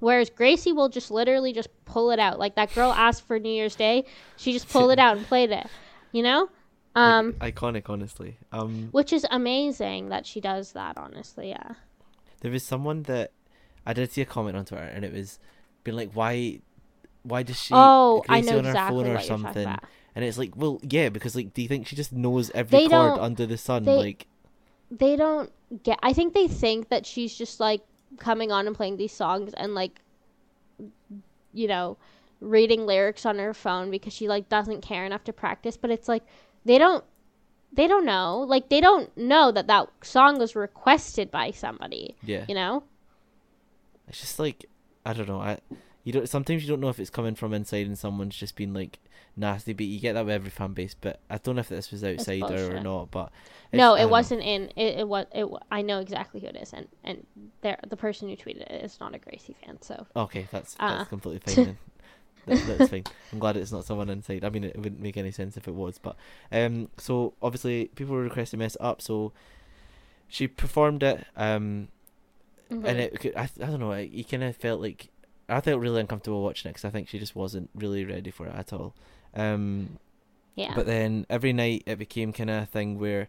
[0.00, 2.38] whereas Gracie will just literally just pull it out.
[2.38, 4.04] Like that girl asked for New Year's Day,
[4.36, 5.66] she just pulled it out and played it.
[6.12, 6.48] You know,
[6.98, 8.38] um, like, iconic, honestly.
[8.52, 10.96] Um, which is amazing that she does that.
[10.96, 11.72] Honestly, yeah.
[12.40, 13.32] there was someone that
[13.86, 15.38] I did see a comment on Twitter, and it was
[15.84, 16.60] being like, "Why,
[17.22, 19.78] why does she oh, I know on her exactly phone or something?"
[20.18, 22.88] And it's like, well, yeah, because like, do you think she just knows every They
[22.88, 23.84] chord under the sun?
[23.84, 24.26] they- like,
[24.90, 25.52] They don't
[25.84, 25.96] get.
[26.02, 27.82] I think they think that she's just like
[28.18, 30.00] coming on and playing these songs and like,
[31.52, 31.98] you know,
[32.40, 35.76] reading lyrics on her phone because she like doesn't care enough to practice.
[35.76, 36.24] But it's like
[36.64, 37.04] they don't.
[37.72, 38.40] They don't know.
[38.48, 42.16] Like they don't know that that song was requested by somebody.
[42.22, 42.82] yeah, You know.
[44.08, 44.64] it's just like
[45.04, 45.40] I don't know.
[45.40, 45.58] I
[46.04, 48.72] you don't sometimes you don't know if it's coming from inside and someone's just been
[48.72, 48.98] like
[49.36, 50.94] nasty, but you get that with every fan base.
[50.98, 53.10] But I don't know if this was outside her or not.
[53.10, 53.30] But
[53.72, 54.12] No, it don't know.
[54.12, 54.62] wasn't in.
[54.74, 55.26] It, it was.
[55.34, 55.46] It.
[55.70, 57.26] I know exactly who it is, and and
[57.60, 59.80] there the person who tweeted it is not a Gracie fan.
[59.82, 60.96] So Okay, that's Uh.
[60.98, 61.78] that's completely fine then.
[62.48, 63.04] That, that's fine.
[63.32, 64.44] I'm glad it's not someone inside.
[64.44, 65.98] I mean, it wouldn't make any sense if it was.
[65.98, 66.16] But
[66.52, 69.00] um, so obviously people were requesting mess up.
[69.02, 69.32] So
[70.28, 71.24] she performed it.
[71.36, 71.88] Um,
[72.70, 72.96] and Mhm.
[72.98, 73.94] it could- I, I don't know.
[73.94, 75.08] You kind of felt like
[75.48, 78.46] I felt really uncomfortable watching it because I think she just wasn't really ready for
[78.46, 78.94] it at all.
[79.34, 79.98] Um,
[80.54, 80.72] yeah.
[80.74, 83.28] but then every night it became kind of a thing where,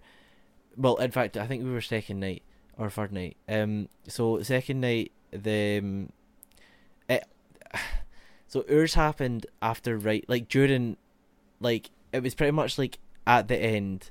[0.75, 2.41] well, in fact, I think we were second night
[2.77, 3.37] or third night.
[3.47, 6.11] Um, so second night the, um,
[7.07, 7.23] it,
[8.49, 10.97] so ours happened after right, like during,
[11.61, 14.09] like it was pretty much like at the end.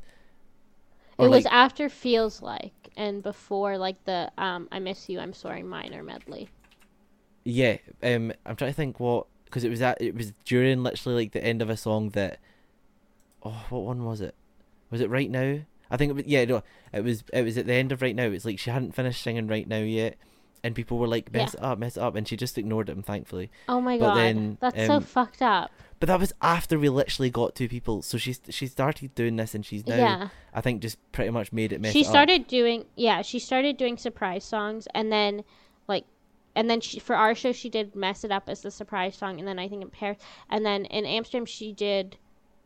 [1.19, 5.33] it or, was after feels like and before like the um I miss you I'm
[5.33, 6.49] sorry minor medley.
[7.45, 11.25] Yeah, um, I'm trying to think what because it was that it was during literally
[11.25, 12.39] like the end of a song that,
[13.43, 14.35] oh, what one was it?
[14.91, 15.61] Was it right now?
[15.91, 18.15] I think it was, yeah, no, it was it was at the end of right
[18.15, 18.25] now.
[18.25, 20.17] It's like she hadn't finished singing right now yet,
[20.63, 23.03] and people were like mess it up, mess it up, and she just ignored them,
[23.03, 23.51] thankfully.
[23.69, 25.71] Oh my But god, then, that's so um, fucked up.
[26.01, 29.55] But that was after we literally got two people, so she's she started doing this,
[29.55, 31.91] and she's now yeah, I think just pretty much made it mess.
[31.91, 31.93] Up.
[31.95, 32.11] She it up.
[32.11, 35.43] started doing yeah she started doing surprise songs and then
[35.89, 36.05] like
[36.55, 39.39] and then she, for our show she did mess it up as the surprise song
[39.39, 40.19] and then I think in Paris
[40.51, 42.17] and then in Amsterdam she did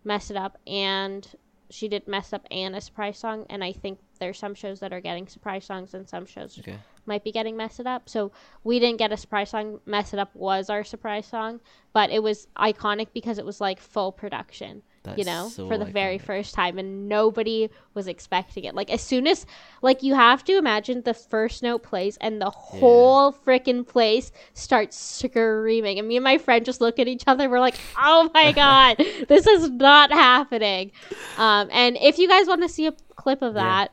[0.04, 1.26] mess it up and
[1.70, 4.92] she did mess up and a surprise song and I think there's some shows that
[4.92, 6.78] are getting surprise songs and some shows Okay.
[7.06, 8.30] might be getting mess it up so
[8.62, 11.60] we didn't get a surprise song mess it up was our surprise song
[11.92, 15.76] but it was iconic because it was like full production That's you know, so for
[15.76, 18.74] the very first time, and nobody was expecting it.
[18.76, 19.46] Like as soon as,
[19.82, 24.96] like you have to imagine the first note plays and the whole freaking place starts
[24.96, 27.50] screaming, and me and my friend just look at each other.
[27.50, 28.94] We're like, "Oh my god,
[29.28, 30.92] this is not happening!"
[31.36, 33.90] Um, and if you guys want to see a clip of that,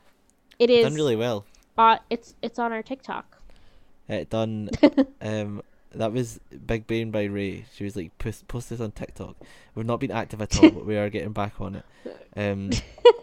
[0.60, 1.44] it is done really well.
[1.76, 3.38] uh, it's it's on our TikTok.
[4.08, 4.70] It done.
[5.20, 7.64] um, that was Big Brain by Ray.
[7.74, 9.36] She was like, post, post this on TikTok.
[9.74, 11.84] We've not been active at all, but we are getting back on it.
[12.36, 12.70] Um,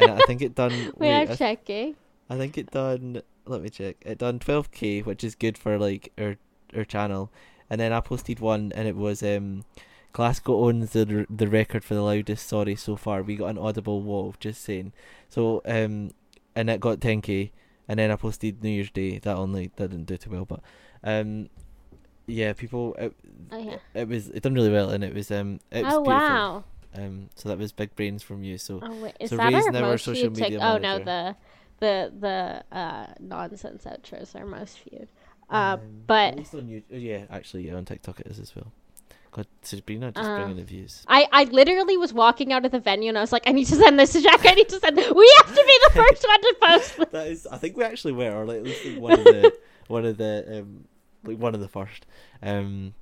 [0.01, 0.91] and I think it done.
[0.97, 1.95] We wait, are I, checking.
[2.29, 3.21] I think it done.
[3.45, 3.97] Let me check.
[4.01, 6.35] It done 12k, which is good for like our
[6.75, 7.31] our channel.
[7.69, 9.63] And then I posted one, and it was um,
[10.13, 13.21] Glasgow owns the r- the record for the loudest sorry so far.
[13.23, 14.93] We got an audible wall, just saying.
[15.29, 16.11] So um,
[16.57, 17.51] and it got 10k.
[17.89, 19.19] And then I posted New Year's Day.
[19.19, 20.61] That only that didn't do too well, but
[21.03, 21.49] um,
[22.27, 22.95] yeah, people.
[22.95, 23.13] It,
[23.51, 23.77] Oh yeah.
[23.93, 26.35] it was it done really well, and it was um, it was Oh beautiful.
[26.35, 26.63] wow.
[26.95, 28.57] Um, so that was big brains from you.
[28.57, 30.77] So Oh wait, is So that Ray's our now our most social viewed media Oh
[30.77, 31.35] no, the
[31.79, 35.07] the the uh, nonsense outros are most viewed.
[35.49, 38.71] Uh, Um, but on you, yeah, actually, yeah, on TikTok it is as well.
[39.37, 41.03] God, Sabrina just Uh, bringing the views.
[41.07, 43.65] I I literally was walking out of the venue and I was like, I need
[43.65, 44.45] to send this to Jack.
[44.45, 44.97] I need to send.
[44.97, 46.97] We have to be the first one to post.
[46.97, 47.07] this.
[47.11, 49.53] That is, I think we actually were, or like at least one of the
[49.87, 50.85] one of the um
[51.23, 52.05] like one of the first.
[52.41, 52.93] Um,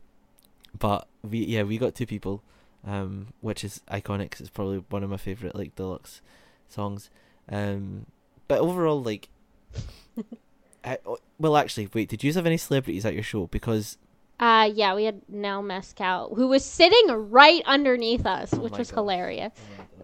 [0.78, 2.44] but we yeah we got two people,
[2.86, 4.32] um, which is iconic.
[4.32, 6.22] 'cause it's probably one of my favorite like deluxe
[6.68, 7.10] songs.
[7.50, 8.08] Um,
[8.50, 9.30] but overall like,
[10.84, 13.48] I, oh, well actually wait, did you have any celebrities at your show?
[13.48, 13.98] Because
[14.40, 18.78] Uh yeah, we had Nell Mescal who was sitting right underneath us, Oh which my
[18.80, 18.96] was gosh.
[18.96, 19.54] hilarious.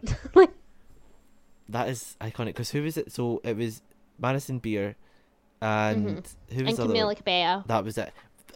[0.07, 0.51] Oh like
[1.69, 2.47] That is iconic.
[2.47, 3.11] Because who was it?
[3.11, 3.81] So it was
[4.19, 4.95] Madison Beer,
[5.61, 6.67] and who was Mm-hmm.
[6.67, 7.15] and Camila?
[7.15, 7.63] Cabello.
[7.67, 8.13] That was it.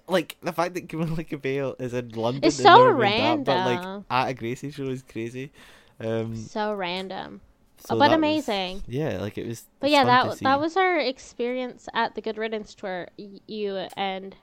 [0.08, 2.44] Like the fact that Camila Cabello is in London.
[2.44, 3.44] It's so random.
[3.46, 5.52] that, but like at a Gracie show is crazy.
[6.00, 7.42] Um, So random.
[7.78, 8.84] so but that was- amazing.
[8.88, 9.64] yeah, like it was.
[9.80, 13.08] But yeah, that that was our experience at the Good Riddance tour.
[13.18, 14.36] You and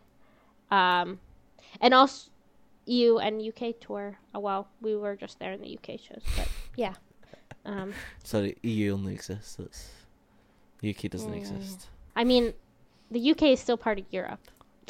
[0.72, 1.20] um,
[1.80, 2.30] and also
[2.86, 4.18] you and UK tour.
[4.34, 6.94] Oh, well, we were just there in the UK shows, but yeah.
[7.64, 9.56] Um, Sorry, EU only exists.
[9.56, 9.90] That's
[10.82, 11.56] UK doesn't Yeah, yeah.
[11.56, 11.88] exist.
[12.16, 12.54] I mean,
[13.10, 14.40] the UK is still part of Europe.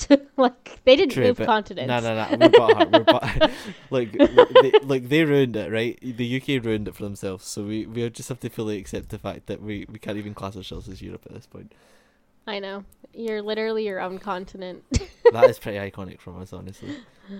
[0.39, 1.89] like they didn't True, move continents.
[1.89, 2.37] No, no, no.
[2.39, 3.51] We're but we're but
[3.91, 5.99] like they, like they ruined it, right?
[6.01, 7.45] The UK ruined it for themselves.
[7.45, 10.33] So we we just have to fully accept the fact that we we can't even
[10.33, 11.73] class ourselves as Europe at this point.
[12.47, 12.85] I know.
[13.15, 14.85] You're literally your own continent.
[15.33, 16.95] That is pretty iconic from us, honestly.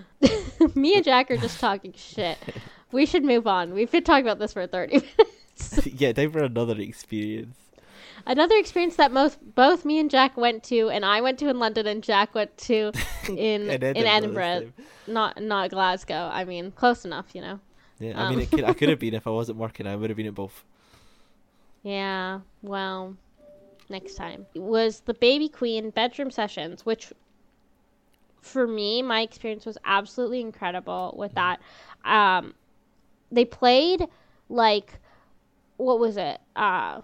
[0.75, 2.39] Me and Jack are just talking shit.
[2.91, 3.73] We should move on.
[3.75, 5.85] We've been talking about this for 30 minutes.
[5.85, 7.55] yeah, time for another experience.
[8.25, 11.59] Another experience that most both me and Jack went to, and I went to in
[11.59, 12.93] London, and Jack went to
[13.29, 14.71] in in this Edinburgh,
[15.05, 16.31] not not Glasgow.
[16.33, 17.59] I mean, close enough, you know.
[17.99, 18.29] Yeah, I Um.
[18.31, 19.85] mean, it could, I could have been if I wasn't working.
[19.85, 20.63] I would have been at both.
[21.83, 22.39] Yeah.
[22.63, 23.17] Well,
[23.89, 27.11] next time was the Baby Queen bedroom sessions, which
[28.41, 31.59] for me, my experience was absolutely incredible with that.
[32.03, 32.53] Um,
[33.31, 34.07] they played
[34.49, 34.99] like
[35.77, 36.39] what was it?
[36.55, 37.01] Uh,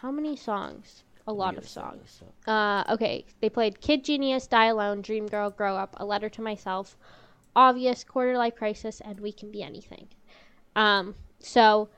[0.00, 1.04] how many songs?
[1.26, 2.20] A lot of songs.
[2.48, 6.42] Uh, okay, they played Kid Genius, Die Alone, Dream Girl, Grow Up, A Letter to
[6.42, 6.96] Myself,
[7.54, 10.08] Obvious, Quarter Life Crisis, and We Can Be Anything.
[10.74, 11.88] Um, so,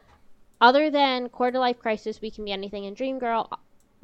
[0.61, 3.49] other than Quarter Life Crisis, We Can Be Anything, and Dream Girl,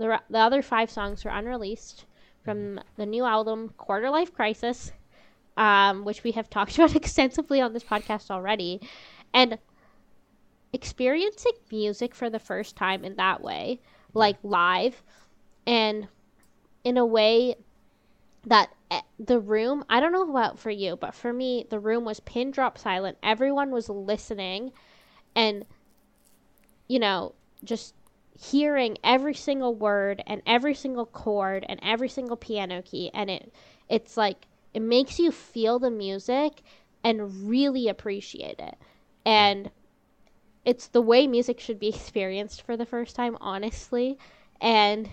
[0.01, 2.07] the, re- the other five songs were unreleased
[2.43, 4.93] from the new album Quarter Life Crisis,
[5.59, 8.81] um, which we have talked about extensively on this podcast already.
[9.35, 9.59] And
[10.73, 13.81] experiencing music for the first time in that way,
[14.15, 15.03] like live,
[15.67, 16.09] and
[16.83, 17.57] in a way
[18.47, 22.07] that eh, the room, I don't know about for you, but for me, the room
[22.07, 23.19] was pin drop silent.
[23.23, 24.73] Everyone was listening
[25.37, 25.67] and,
[26.89, 27.95] you know, just
[28.41, 33.11] hearing every single word and every single chord and every single piano key.
[33.13, 33.53] And it,
[33.89, 36.63] it's like, it makes you feel the music
[37.05, 38.77] and really appreciate it.
[39.27, 39.71] And
[40.65, 44.17] it's the way music should be experienced for the first time, honestly.
[44.59, 45.11] And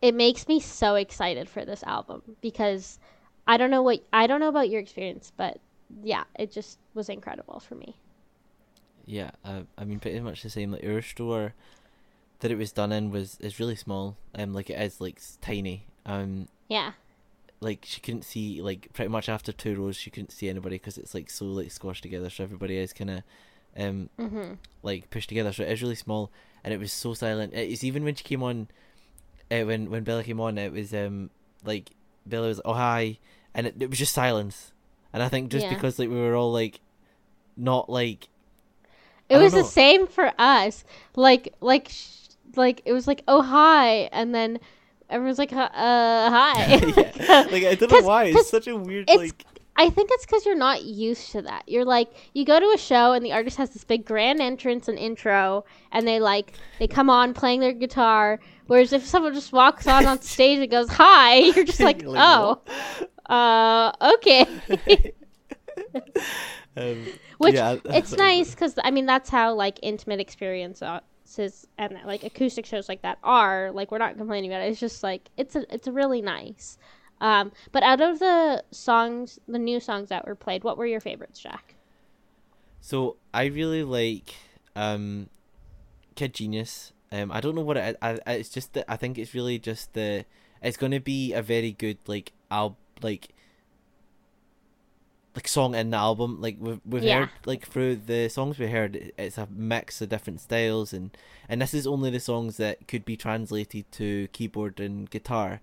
[0.00, 2.98] it makes me so excited for this album because
[3.46, 5.58] I don't know what I don't know about your experience, but
[6.02, 7.96] yeah, it just was incredible for me.
[9.06, 10.72] Yeah, uh, I mean, pretty much the same.
[10.72, 11.54] Like our store
[12.40, 14.16] that it was done in was is really small.
[14.34, 15.86] Um, like it is like tiny.
[16.06, 16.92] Um, Yeah.
[17.60, 20.98] like she couldn't see like pretty much after two rows she couldn't see anybody because
[20.98, 22.28] it's like so like squashed together.
[22.30, 23.22] So everybody is kind of
[23.76, 24.58] um Mhm.
[24.82, 25.52] like pushed together.
[25.52, 26.30] So it is really small,
[26.64, 27.54] and it was so silent.
[27.54, 28.68] It's even when she came on,
[29.50, 31.30] uh, when when Bella came on, it was um
[31.64, 31.90] like
[32.26, 33.18] Bella was oh hi,
[33.54, 34.72] and it, it was just silence.
[35.12, 35.74] And I think just Yeah.
[35.74, 36.80] because like we were all like,
[37.56, 38.28] not like
[39.32, 40.84] It was the same for us.
[41.16, 44.60] Like like sh- like it was like oh hi and then
[45.08, 46.66] everyone's like uh hi.
[46.66, 47.46] yeah.
[47.50, 50.44] like I don't know why it's such a weird it's like I think it's because
[50.44, 51.66] you're not used to that.
[51.66, 54.86] You're like, you go to a show and the artist has this big grand entrance
[54.86, 58.38] and intro, and they like they come on playing their guitar.
[58.66, 62.10] Whereas if someone just walks on on stage and goes hi, you're just like, You're
[62.10, 62.58] like,
[63.28, 65.14] oh, uh, okay.
[66.76, 67.06] Um,
[67.38, 72.66] Which yeah, it's nice because I mean that's how like intimate experiences and like acoustic
[72.66, 73.70] shows like that are.
[73.72, 74.70] Like we're not complaining about it.
[74.70, 76.78] It's just like it's a it's really nice.
[77.20, 80.98] Um, but out of the songs, the new songs that were played, what were your
[80.98, 81.76] favorites, Jack?
[82.80, 84.34] So I really like
[84.74, 85.28] um,
[86.16, 86.92] Kid Genius.
[87.12, 87.96] Um, I don't know what it.
[88.02, 90.24] I, I it's just that I think it's really just the.
[90.62, 93.28] It's gonna be a very good like al like.
[95.34, 97.20] Like song in the album, like we've we've Yeah.
[97.20, 101.16] heard like through the songs we heard, it's a mix of different styles, and
[101.48, 105.62] and this is only the songs that could be translated to keyboard and guitar,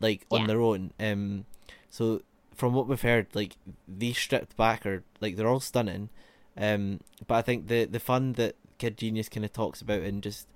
[0.00, 0.46] like on Yeah.
[0.48, 0.92] their own.
[1.00, 1.46] Um,
[1.88, 2.20] so
[2.54, 3.56] from what we've heard, like
[3.88, 6.10] these stripped back are like they're all stunning,
[6.58, 10.22] um, but I think the the fun that Kid Genius kind of talks about and
[10.22, 10.46] just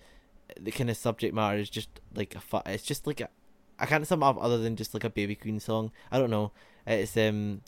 [0.60, 3.30] the kind of subject matter is just like a fu- It's just like a,
[3.78, 5.92] I can't sum it up other than just like a Baby Queen song.
[6.12, 6.52] I don't know.
[6.86, 7.62] It's um,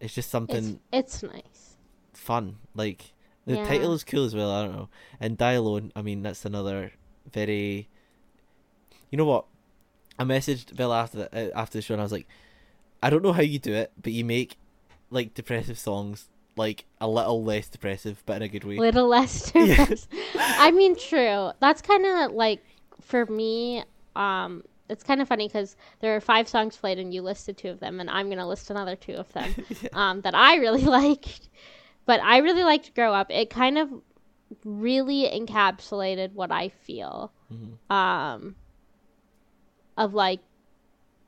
[0.00, 1.76] it's just something it's nice.
[2.12, 2.56] fun.
[2.74, 3.12] Like
[3.46, 3.66] the Yeah.
[3.66, 4.50] title is cool as well.
[4.50, 4.88] I don't know.
[5.20, 5.92] And Die Alone.
[5.96, 6.92] I mean, that's another
[7.32, 7.88] very.
[9.10, 9.44] You know what?
[10.18, 12.26] I messaged Bill after the, uh, after the show and I was like,
[13.02, 14.56] I don't know how you do it, but you make
[15.10, 18.76] like depressive songs like a little less depressive, but in a good way.
[18.76, 19.76] Little less Yeah.
[19.76, 20.08] depressed.
[20.36, 21.52] I mean, true.
[21.60, 22.62] That's kind of like
[23.00, 23.82] for me.
[24.16, 27.68] Um, it's kind of funny because there are five songs played, and you listed two
[27.70, 29.54] of them, and I'm gonna list another two of them
[29.92, 31.48] um, that I really liked.
[32.06, 33.90] But I really liked "Grow Up." It kind of
[34.64, 37.32] really encapsulated what I feel.
[37.52, 37.94] Mhm.
[37.94, 38.56] Um,
[39.96, 40.40] of like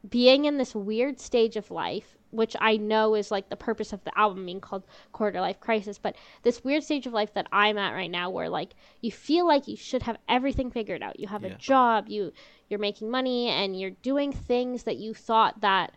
[0.09, 4.03] being in this weird stage of life, which I know is like the purpose of
[4.05, 7.79] the album being called Quarter Life Crisis, but this weird stage of life that I'm
[7.79, 11.21] at right now where like you feel like you should have everything figured out.
[11.21, 11.51] You have Yeah.
[11.53, 12.33] a job, you
[12.73, 15.93] you're making money and you're doing things that you thought that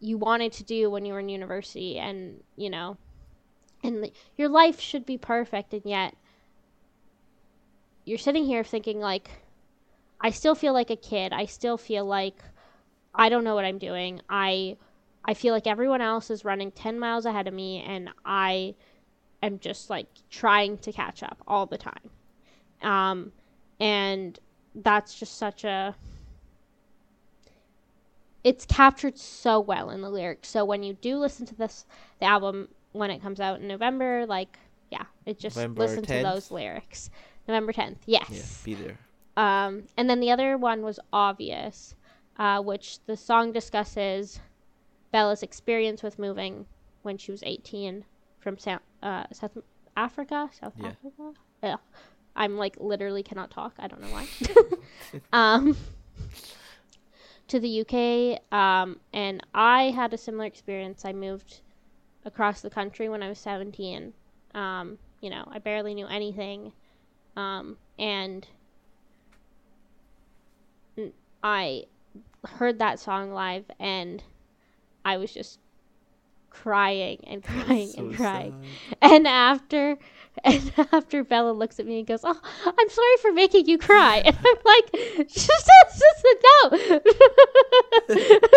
[0.00, 2.96] you wanted to do when you were in university and, you know,
[3.84, 6.16] and your life should be perfect and yet
[8.04, 9.30] you're sitting here thinking like
[10.20, 11.32] I still feel like a kid.
[11.32, 12.42] I still feel like
[13.14, 14.20] I don't know what I'm doing.
[14.28, 14.76] I
[15.24, 18.74] I feel like everyone else is running 10 miles ahead of me and I
[19.42, 22.10] am just like trying to catch up all the time.
[22.80, 23.32] Um
[23.78, 24.38] and
[24.74, 25.94] that's just such a
[28.44, 30.48] it's captured so well in the lyrics.
[30.48, 31.86] So when you do listen to this
[32.20, 34.58] the album when it comes out in November, like
[34.90, 37.10] yeah, it just November listen to those lyrics.
[37.48, 37.96] November 10th.
[38.06, 38.28] Yes.
[38.30, 38.98] Yeah, be there.
[39.36, 41.94] Um, and then the other one was Obvious,
[42.36, 44.38] uh, which the song discusses
[45.10, 46.66] Bella's experience with moving
[47.02, 48.04] when she was 18
[48.38, 49.56] from South, uh, South
[49.96, 50.50] Africa.
[50.60, 50.88] South Yeah.
[50.88, 51.32] Africa?
[51.62, 51.76] Yeah.
[52.34, 53.74] I'm like literally cannot talk.
[53.78, 54.26] I don't know why.
[55.32, 55.76] um,
[57.48, 58.40] to the UK.
[58.56, 61.04] Um, and I had a similar experience.
[61.04, 61.60] I moved
[62.24, 64.12] across the country when I was 17.
[64.54, 66.72] Um, you know, I barely knew anything.
[67.36, 68.46] Um, and
[71.42, 71.84] I
[72.44, 74.22] heard that song live and
[75.04, 75.58] I was just
[76.50, 78.54] crying and crying So and crying.
[79.00, 79.10] sad.
[79.12, 79.98] And after
[80.44, 84.22] and after Bella looks at me and goes, "Oh, I'm sorry for making you cry."
[84.24, 84.92] And I'm like,
[85.28, 86.24] "Just just, just
[86.80, 87.00] no."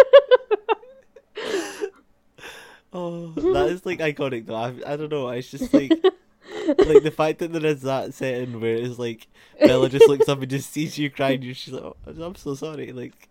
[2.98, 4.56] Oh, that is like iconic though.
[4.56, 5.28] I, I don't know.
[5.30, 9.28] It's just like like the fact that there is that setting where it's like
[9.60, 11.44] Bella just looks up and just sees you crying.
[11.44, 13.28] And she's like, oh, "I'm so sorry." Like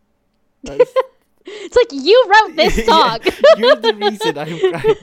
[0.63, 0.93] that's
[1.47, 3.21] it's like you wrote this Yeah, song.
[3.57, 4.95] you're the reason I'm crying.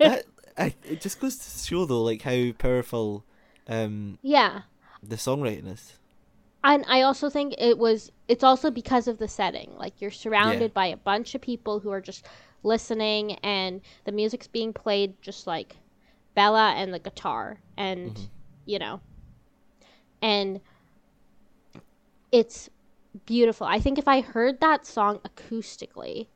[0.00, 0.24] That,
[0.58, 3.24] I, it just goes to show though, like how powerful
[3.68, 4.62] um yeah.
[5.02, 5.98] the songwriting is.
[6.64, 9.72] And I also think it was it's also because of the setting.
[9.76, 12.26] Like you're surrounded by a bunch of people who are just
[12.62, 15.76] listening and the music's being played just like
[16.34, 18.28] Bella and the guitar and Mhm.
[18.64, 19.00] you know.
[20.22, 20.60] And
[22.32, 22.68] it's
[23.26, 23.66] beautiful.
[23.66, 26.26] I think if I heard that song acoustically,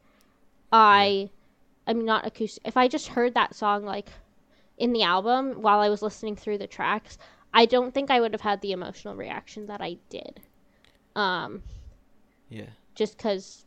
[0.73, 1.31] I
[1.91, 2.65] I mean not acoustic.
[2.65, 4.11] If I just heard that song like
[4.79, 7.19] in the album while I was listening through the tracks,
[7.53, 10.41] I don't think I would have had the emotional reaction that I did.
[11.17, 11.65] Um,
[12.49, 12.69] Yeah.
[12.95, 13.65] just because,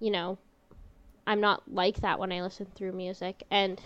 [0.00, 0.36] you know,
[1.26, 3.80] I'm not like that when I listen through music, and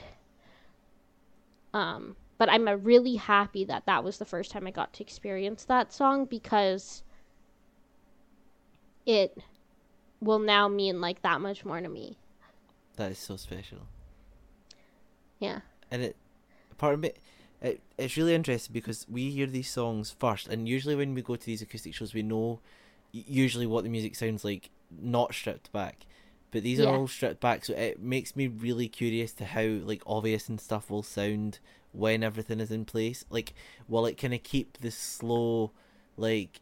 [1.72, 5.64] um, but I'm really happy that that was the first time I got to experience
[5.66, 7.04] that song because
[9.06, 9.38] it
[10.20, 12.18] will now mean like that much more to me.
[12.96, 13.78] That is so special.
[15.38, 15.60] Yeah.
[15.90, 16.16] And it
[16.78, 17.12] part of me
[17.60, 21.36] it, it's really interesting because we hear these songs first and usually when we go
[21.36, 22.60] to these acoustic shows we know
[23.12, 26.06] usually what the music sounds like not stripped back.
[26.50, 26.86] But these Yeah.
[26.86, 30.60] are all stripped back so it makes me really curious to how like obvious and
[30.60, 31.58] stuff will sound
[31.92, 33.24] when everything is in place.
[33.30, 33.54] Like
[33.88, 35.72] will it kinda keep this slow
[36.16, 36.60] like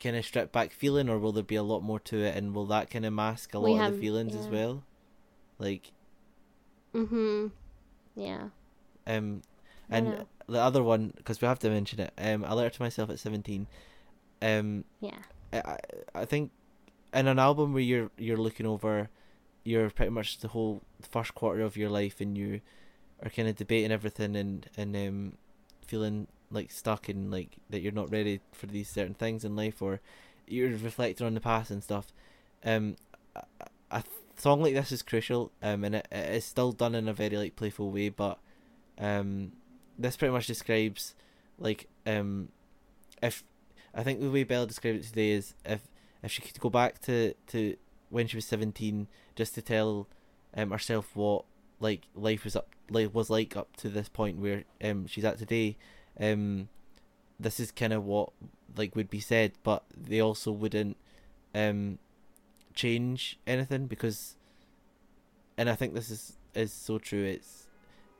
[0.00, 2.54] kind of stripped back feeling or will there be a lot more to it and
[2.54, 4.84] will that kind of mask a We lot of the feelings as well?
[5.58, 5.92] Like
[6.94, 7.52] Mhm.
[8.14, 8.48] Yeah.
[9.06, 9.42] um
[9.90, 13.10] and the other one because we have to mention it um i letter to myself
[13.10, 13.66] at 17
[14.42, 15.18] um Yeah.
[15.52, 15.78] I, I
[16.14, 16.50] I think
[17.14, 19.08] in an album where you're you're looking over
[19.64, 22.60] you're pretty much the whole first quarter of your life and you
[23.22, 25.32] are kind of debating everything and and um
[25.86, 29.82] feeling like stuck and like that you're not ready for these certain things in life
[29.82, 30.00] or
[30.46, 32.06] you're reflecting on the past and stuff
[32.64, 32.96] um
[33.36, 33.42] a,
[33.90, 34.02] a
[34.36, 37.36] song like this is crucial um and it, it is still done in a very
[37.36, 38.38] like playful way but
[38.98, 39.52] um
[39.98, 41.14] this pretty much describes
[41.58, 42.48] like um
[43.22, 43.42] if
[43.94, 45.80] I think the way Bella described it today is if
[46.22, 47.76] if she could go back to to
[48.10, 50.06] when she was 17 just to tell
[50.54, 51.44] um herself what
[51.80, 55.38] like life was up like was like up to this point where um she's at
[55.38, 55.76] today
[56.20, 56.68] um
[57.40, 58.30] this is kind of what
[58.76, 60.96] like would be said but they also wouldn't
[61.54, 61.98] um
[62.76, 64.36] change anything because
[65.58, 67.24] and I think this is is so true.
[67.24, 67.66] It's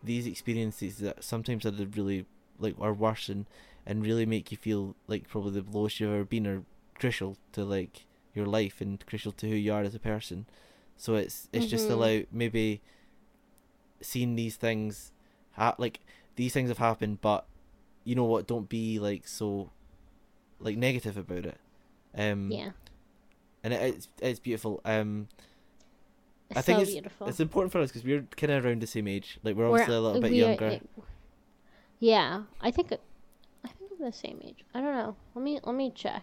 [0.02, 2.26] these experiences that sometimes are the really
[2.58, 3.46] like are worse and
[3.86, 6.64] and really make you feel like probably the lowest you've ever been are
[6.98, 10.46] crucial to like your life and crucial to who you are as a person.
[10.96, 11.92] So it's it's just Mhm.
[11.92, 12.80] allow maybe
[14.00, 15.12] seeing these things,
[15.52, 16.00] ha- like
[16.36, 17.46] these things have happened, but
[18.04, 18.46] you know what?
[18.46, 19.70] Don't be like so,
[20.60, 21.58] like negative about it.
[22.16, 22.70] Um, yeah.
[23.66, 24.80] And it, it's it's beautiful.
[24.84, 25.26] Um,
[26.50, 27.26] It's I think so it's- beautiful.
[27.28, 29.38] it's important for us because we're kind of around the same age.
[29.42, 30.80] Like we're We're- obviously a little bit we are- younger.
[31.98, 34.64] yeah, I think I think I'm the same age.
[34.72, 35.16] I don't know.
[35.34, 36.22] Let me let me check.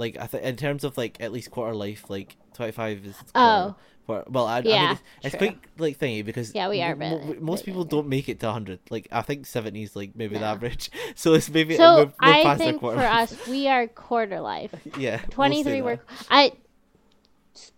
[0.00, 3.14] Like I think in terms of like at least quarter life, like twenty five is.
[3.34, 3.76] Oh.
[4.06, 6.94] Quarter, well, I, I Yeah, mean, it's, it's quite like thingy because Yeah, we are
[6.94, 8.80] a mo- bit- mo- bit most people don't make it to hundred.
[8.90, 10.90] Like I think seventy is like maybe the average.
[11.14, 13.02] So it's maybe So we're, we're I think for quarter.
[13.06, 14.74] us, we are quarter life.
[14.98, 15.80] yeah, we'll Twenty three.
[15.80, 15.84] that.
[15.84, 16.52] We're I.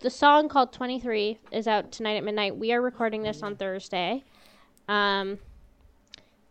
[0.01, 2.57] The song called Twenty Three is out tonight at midnight.
[2.57, 4.23] We are recording this on Thursday,
[4.89, 5.39] um,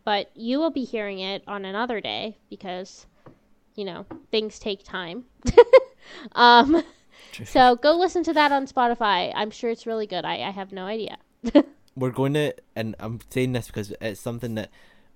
[0.04, 3.06] but you will be hearing it on another day because,
[3.74, 5.24] you know, things take time.
[6.32, 6.82] um,
[7.44, 9.32] so go listen to that on Spotify.
[9.34, 10.24] I'm sure it's really good.
[10.24, 11.18] I, I have no idea.
[11.96, 14.70] we're going to, and I'm saying this because it's something that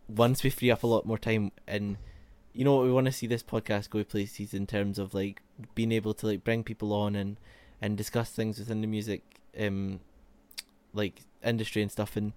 [0.08, 1.96] once we free up a lot more time, and
[2.52, 5.42] you know what, we want to see this podcast go places in terms of like
[5.74, 7.36] being able to like bring people on and
[7.82, 9.22] and discuss things within the music,
[9.60, 10.00] um,
[10.94, 12.32] like industry and stuff, and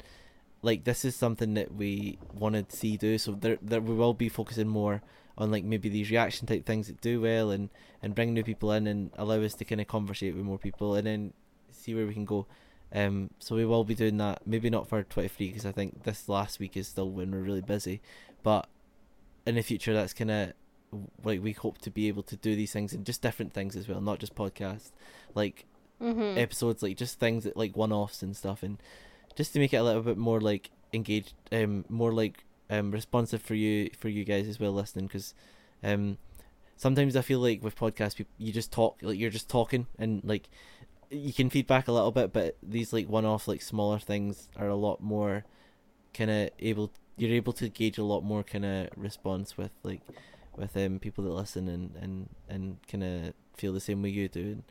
[0.62, 3.18] like this is something that we want to see do.
[3.18, 5.02] So there, there we will be focusing more
[5.40, 7.70] on like maybe these reaction type things that do well, and
[8.04, 10.96] and bring new people in and allow us to kind of conversate with more people,
[10.96, 11.34] and then
[11.72, 12.46] see where we can go.
[12.94, 14.42] Um, so we will be doing that.
[14.46, 17.62] Maybe not for 23 because I think this last week is still when we're really
[17.62, 18.02] busy,
[18.44, 18.68] but
[19.46, 20.54] in the future that's kind of
[21.24, 23.88] like we hope to be able to do these things and just different things as
[23.88, 24.92] well, not just podcasts,
[25.36, 25.66] like
[26.00, 28.78] hmm episodes, like just things that like one-offs and stuff, and
[29.36, 33.42] just to make it a little bit more like engaged, um, more like um responsive
[33.42, 35.34] for you for you guys as well listening because,
[35.84, 36.18] um,
[36.78, 40.22] sometimes I feel like with podcasts peop you just talk like you're just talking and
[40.24, 40.50] like
[41.10, 44.76] you can feedback a little bit, but these like one-off like smaller things are a
[44.76, 45.44] lot more
[46.14, 46.92] kind of able.
[47.18, 50.02] You're able to gauge a lot more kind of response with like
[50.56, 54.28] with um people that listen and and and kind of feel the same way you
[54.30, 54.64] do and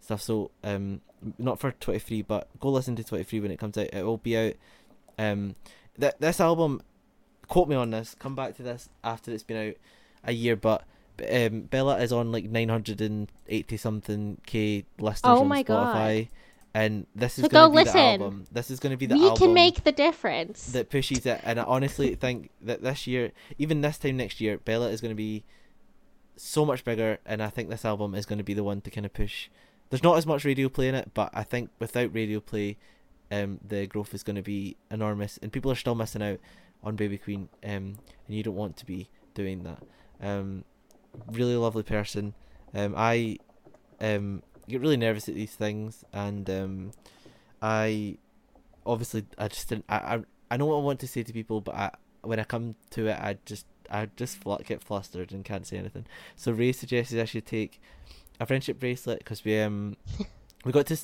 [0.00, 0.22] stuff.
[0.22, 1.00] So um
[1.38, 3.92] not for 23, but go listen to 23 when it comes out.
[3.92, 4.54] It will be out.
[5.18, 5.56] Um,
[5.98, 6.80] that this album,
[7.50, 8.16] quote me on this.
[8.18, 9.74] Come back to this after it's been out
[10.24, 10.84] a year, but.
[11.30, 15.94] Um, Bella is on like 980 something k listers Oh on my God.
[15.94, 16.28] Spotify,
[16.72, 17.92] and this is So going to be listen.
[17.94, 18.46] the album.
[18.50, 20.72] This is going to be the We album can make the difference.
[20.72, 21.40] that pushes it.
[21.44, 25.10] And I honestly think that this year, even this time next year, Bella is going
[25.10, 25.44] to be
[26.36, 28.90] so much bigger, and I think this album is going to be the one to
[28.90, 29.50] kind of push.
[29.90, 32.78] There's not as much radio play in it, but I think without radio play,
[33.30, 36.38] um, the growth is going to be enormous, and people are still missing out
[36.82, 37.96] on Baby Queen, um, and
[38.28, 39.82] you don't want to be doing that.
[40.20, 40.64] Um,
[41.30, 42.34] really lovely person.
[42.74, 43.38] Um, I
[44.00, 46.92] um get really nervous at these things, and um,
[47.60, 48.18] I
[48.86, 49.84] obviously I just didn't.
[49.88, 50.20] I, I
[50.50, 51.90] I know what I want to say to people, but I
[52.22, 55.78] when I come to it, I just I just fl- get flustered and can't say
[55.78, 56.06] anything.
[56.36, 57.80] So Ray suggested I should take
[58.38, 59.96] a friendship bracelet because we um
[60.64, 60.98] we got to.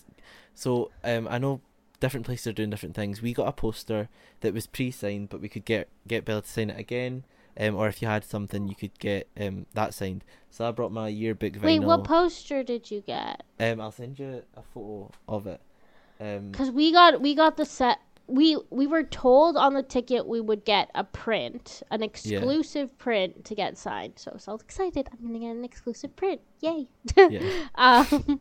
[0.55, 1.61] So um I know
[2.01, 3.23] different places are doing different things.
[3.23, 4.09] We got a poster
[4.41, 7.25] that was pre-signed, but we could get get Bella to sign it again.
[7.59, 10.25] Um, or if you had something, you could get um that signed.
[10.51, 11.63] So I brought my yearbook vinyl.
[11.65, 13.43] Wait, what poster did you get?
[13.61, 15.61] um, I'll send you a photo of it.
[16.21, 17.99] Um, Because we got we got the set.
[18.29, 23.45] We we were told on the ticket we would get a print, an exclusive print
[23.45, 24.15] to get signed.
[24.17, 25.09] So I was all excited.
[25.13, 26.41] I'm gonna get an exclusive print.
[26.61, 26.89] Yay!
[27.17, 27.41] yeah.
[27.77, 28.41] um,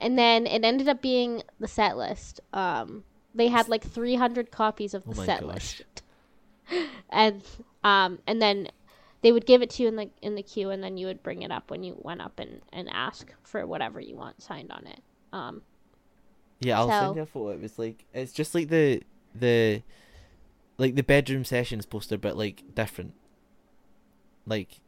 [0.00, 2.40] and then it ended up being the set list.
[2.52, 3.04] Um,
[3.34, 5.48] they had like 300 copies of Oh the my set gosh.
[5.52, 6.02] list,
[7.10, 7.42] and
[7.84, 8.68] um, and then
[9.20, 11.22] they would give it to you in the in the queue, and then you would
[11.22, 14.72] bring it up when you went up and and ask for whatever you want signed
[14.72, 15.00] on it.
[15.32, 15.62] Um,
[16.60, 17.50] Yeah, I'll So- send you a photo.
[17.50, 19.02] It was like it's just like the
[19.34, 19.82] the
[20.78, 23.14] like the bedroom sessions poster, but like different.
[24.46, 24.80] Like,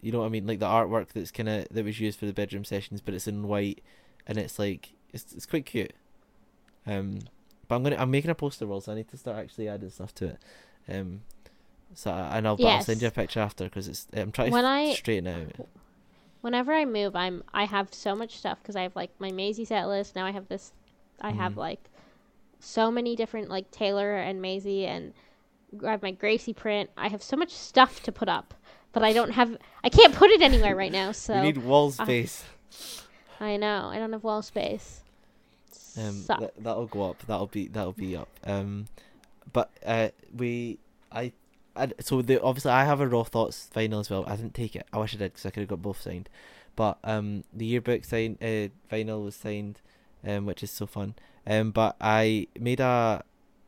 [0.00, 0.46] you know what I mean?
[0.46, 3.28] Like the artwork that's kind of that was used for the bedroom sessions, but it's
[3.28, 3.80] in white,
[4.26, 5.92] and it's like it's it's quite cute.
[6.86, 7.20] Um,
[7.68, 9.90] but I'm gonna I'm making a poster wall, so I need to start actually adding
[9.90, 10.38] stuff to it.
[10.88, 11.20] Um,
[11.94, 14.50] so I, and I'll, but I'll send you a picture after because it's I'm trying
[14.50, 15.68] When to I- straighten out.
[16.40, 19.64] whenever I move, I'm I have so much stuff because I have like my Maisie
[19.64, 20.16] set list.
[20.16, 20.72] Now I have this.
[21.20, 21.58] I have Mhm.
[21.58, 21.84] like
[22.62, 25.12] so many different like Taylor and Maisie and
[25.84, 26.90] I have my Gracie print.
[26.96, 28.54] I have so much stuff to put up,
[28.92, 29.56] but I don't have.
[29.82, 31.12] I can't put it anywhere right now.
[31.12, 32.44] So we need wall uh, space.
[33.40, 35.00] I know I don't have wall space.
[35.98, 37.22] Um, that, that'll go up.
[37.26, 38.28] That'll be that'll be up.
[38.44, 38.86] Um,
[39.52, 40.78] but uh, we
[41.10, 41.32] I,
[41.74, 44.24] I so the obviously I have a raw thoughts final as well.
[44.26, 44.86] I didn't take it.
[44.92, 46.28] I wish I did because I could have got both signed.
[46.76, 49.80] But um, the yearbook sign uh vinyl was signed,
[50.26, 51.14] um, which is so fun.
[51.46, 53.24] Um, but I made a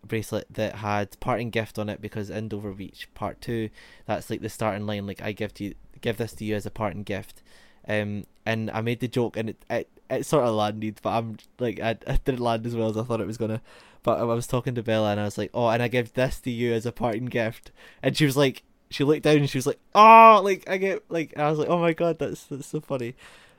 [0.06, 3.70] bracelet that had parting gift on it because over reach part two.
[4.06, 5.06] That's like the starting line.
[5.06, 7.42] Like I give to you, give this to you as a parting gift.
[7.86, 11.36] Um, and I made the joke and it, it it sort of landed, but I'm
[11.58, 13.60] like I, I didn't land as well as I thought it was gonna.
[14.02, 16.38] But I was talking to Bella and I was like, oh, and I give this
[16.40, 19.58] to you as a parting gift, and she was like, she looked down and she
[19.58, 22.66] was like, oh, like I get like I was like, oh my god, that's that's
[22.66, 23.14] so funny.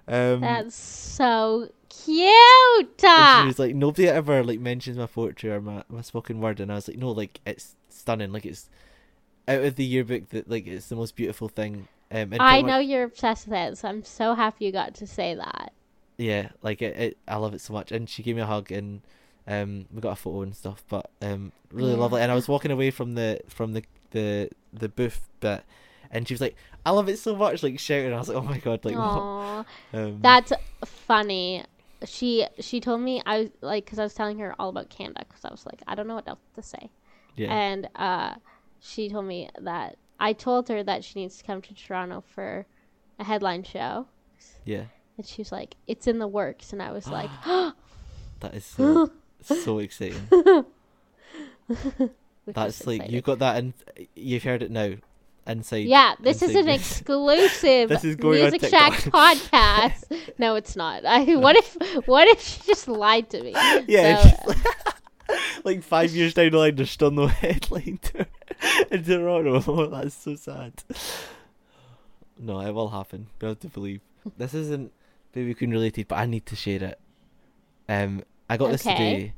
[0.07, 1.69] Um, That's so
[2.03, 3.03] cute.
[3.03, 6.59] and she was like, nobody ever like mentions my poetry or my, my spoken word,
[6.59, 8.69] and I was like, no, like it's stunning, like it's
[9.47, 11.87] out of the yearbook that like it's the most beautiful thing.
[12.11, 15.07] Um, I much- know you're obsessed with it, so I'm so happy you got to
[15.07, 15.73] say that.
[16.17, 17.91] yeah, like it, it, I love it so much.
[17.91, 19.01] And she gave me a hug, and
[19.47, 20.83] um, we got a photo and stuff.
[20.87, 21.97] But um, really Yeah.
[21.97, 22.21] lovely.
[22.21, 25.63] And I was walking away from the from the the the booth bit,
[26.11, 28.13] and she was like, "I love it so much!" Like shouting.
[28.13, 28.95] I was like, "Oh my god!" Like?
[28.95, 30.53] Um, that's
[30.85, 31.63] funny.
[32.05, 35.25] She she told me I was like because I was telling her all about Canada
[35.27, 36.89] because I was like I don't know what else to say,
[37.35, 38.35] yeah, and uh,
[38.79, 42.65] she told me that I told her that she needs to come to Toronto for
[43.19, 44.07] a headline show,
[44.63, 44.85] yeah.
[45.17, 47.29] and she was like it's in the works, and I was like
[48.39, 50.27] That is so so exciting.
[52.45, 53.11] That's like exciting.
[53.11, 53.73] you got that, and
[54.15, 54.95] you've heard it now.
[55.47, 55.85] Inside.
[55.85, 60.03] Yeah, this is an exclusive This is Music Shack podcast.
[60.39, 61.05] No, it's not.
[61.05, 61.77] I what if
[62.07, 63.51] what if she just lied to me?
[63.87, 68.27] Yeah, So, just like, like five years down the line, there's still no headline to
[68.91, 69.63] in Toronto.
[69.67, 70.83] Oh, that's so sad.
[72.39, 73.27] No, it will happen.
[73.41, 74.01] You have to believe.
[74.37, 74.91] This isn't
[75.31, 76.99] Baby Queen related, but I need to share it.
[77.87, 79.33] Um, I got this today.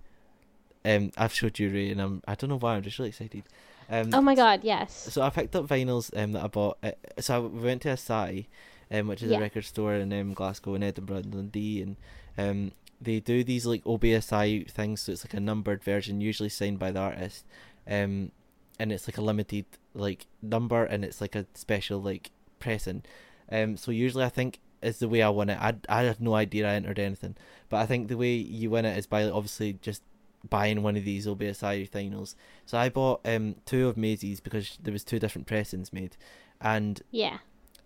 [0.85, 3.43] Um, I've showed you Ray, and I'm I don't know why I'm just really excited.
[3.89, 4.93] Um, oh my god, yes.
[4.93, 6.77] so I picked up vinyls um that I bought.
[6.83, 8.47] Uh, so I we went to Assai,
[8.91, 9.37] um, which is Yeah.
[9.37, 11.95] a record store in um, Glasgow and Edinburgh and Dundee, and
[12.37, 15.01] um they do these like OBSI things.
[15.01, 17.45] So it's like a numbered version, usually signed by the artist,
[17.87, 18.31] um,
[18.79, 23.03] and it's like a limited like number, and it's like a special like pressing.
[23.51, 25.57] Um, so usually I think is the way I win it.
[25.59, 27.35] I I had no idea I entered anything,
[27.69, 30.01] but I think the way you win it is by obviously just
[30.49, 32.35] buying one of these will be a OBSI vinyls.
[32.65, 36.17] So I bought um two of Maisie's because there was two different pressings made,
[36.61, 37.39] and Yeah.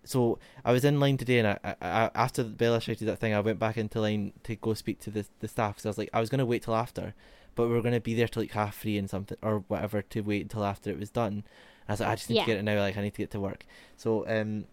[0.04, 3.34] so I was in line today, and I, I, I after Bella shouted that thing,
[3.34, 5.98] I went back into line to go speak to the the staff because I was
[5.98, 7.14] like I was gonna wait till after,
[7.54, 10.20] but we are gonna be there till like half three and something or whatever to
[10.20, 11.44] wait until after it was done.
[11.88, 12.44] I was like I just need Yeah.
[12.44, 13.66] to get it now, like I need to get to work.
[13.96, 14.64] So um,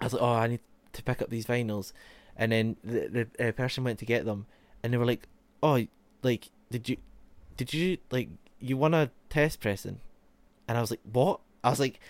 [0.00, 0.60] I was like oh I need
[0.92, 1.92] to pick up these vinyls,
[2.36, 4.46] and then the the uh, person went to get them,
[4.82, 5.28] and they were like
[5.62, 5.86] oh
[6.22, 6.96] like did you
[7.60, 10.00] did you like you want a test pressing,
[10.66, 12.00] and I was like what I was like.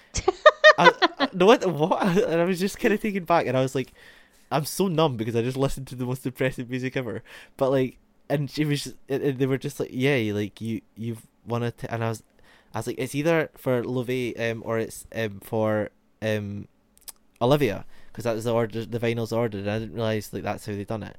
[0.78, 1.66] I, I, no, what?
[1.66, 2.02] What?
[2.30, 3.92] And I was just kind of taken back, and I was like,
[4.52, 7.22] I'm so numb because I just listened to the most depressing music ever.
[7.56, 7.98] But like,
[8.28, 11.92] and she was, just, and- they were just like, yeah, like you, you've wanted to,
[11.92, 12.22] and I was,
[12.72, 15.90] I was like, it's either for Love, um, or it's um for
[16.22, 16.68] um,
[17.42, 19.62] Olivia, because that was the order, the vinyls ordered.
[19.62, 21.16] And I didn't realize like that's how they done it.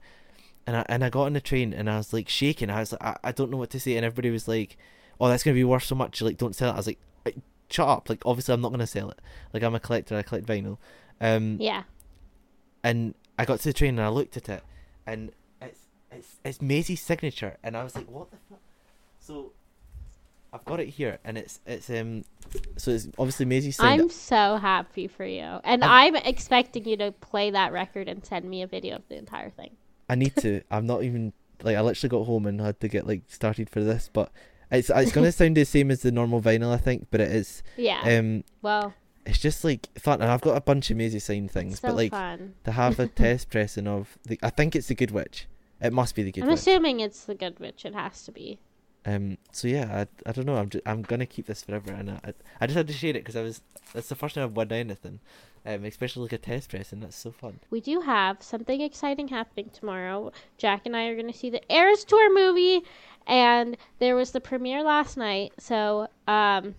[0.67, 2.69] And I and I got on the train and I was like shaking.
[2.69, 4.77] I was like, I, I don't know what to say, and everybody was like,
[5.19, 6.21] oh, that's gonna be worth so much.
[6.21, 6.73] Like, don't sell it.
[6.73, 7.37] I was like, "Right,
[7.69, 8.09] shut up.
[8.09, 9.19] Like, obviously, I'm not gonna sell it.
[9.53, 10.15] Like, I'm a collector.
[10.15, 10.77] I collect vinyl.
[11.19, 11.83] Um, Yeah.
[12.83, 14.63] and I got to the train and I looked at it,
[15.07, 15.31] and
[15.61, 15.79] it's
[16.11, 18.59] it's it's Maisie's signature, and I was like, what the fuck?
[19.19, 19.53] So,
[20.53, 22.23] I've got it here, and it's it's um,
[22.77, 23.73] so it's obviously Maisie.
[23.79, 25.59] I'm so happy for you.
[25.63, 29.07] And I'm- I'm expecting you to play that record and send me a video of
[29.09, 29.71] the entire thing.
[30.11, 30.61] I need to.
[30.71, 31.33] I'm not even
[31.63, 34.31] like I literally got home and had to get like started for this, but
[34.69, 37.63] it's it's gonna sound the same as the normal vinyl, I think, but it is.
[37.77, 38.01] Yeah.
[38.03, 38.93] Um, well,
[39.25, 41.95] it's just like fun, and I've got a bunch of Maisie signed things, so but
[41.95, 42.55] like fun.
[42.65, 45.47] to have a test pressing of the, I think it's the Good Witch.
[45.79, 46.59] It must be the Good I'm Witch.
[46.59, 47.85] assuming it's the Good Witch.
[47.85, 48.59] It has to be.
[49.05, 49.37] Um.
[49.51, 50.57] So yeah, I, I don't know.
[50.57, 53.13] I'm just, I'm gonna keep this forever, and I I just had to share it
[53.13, 53.61] because I was
[53.93, 55.19] that's the first time I've won anything,
[55.65, 57.59] um, especially like a test press, and that's so fun.
[57.69, 60.31] We do have something exciting happening tomorrow.
[60.57, 62.85] Jack and I are going to see the Eras Tour movie,
[63.27, 65.53] and there was the premiere last night.
[65.57, 66.75] So, um,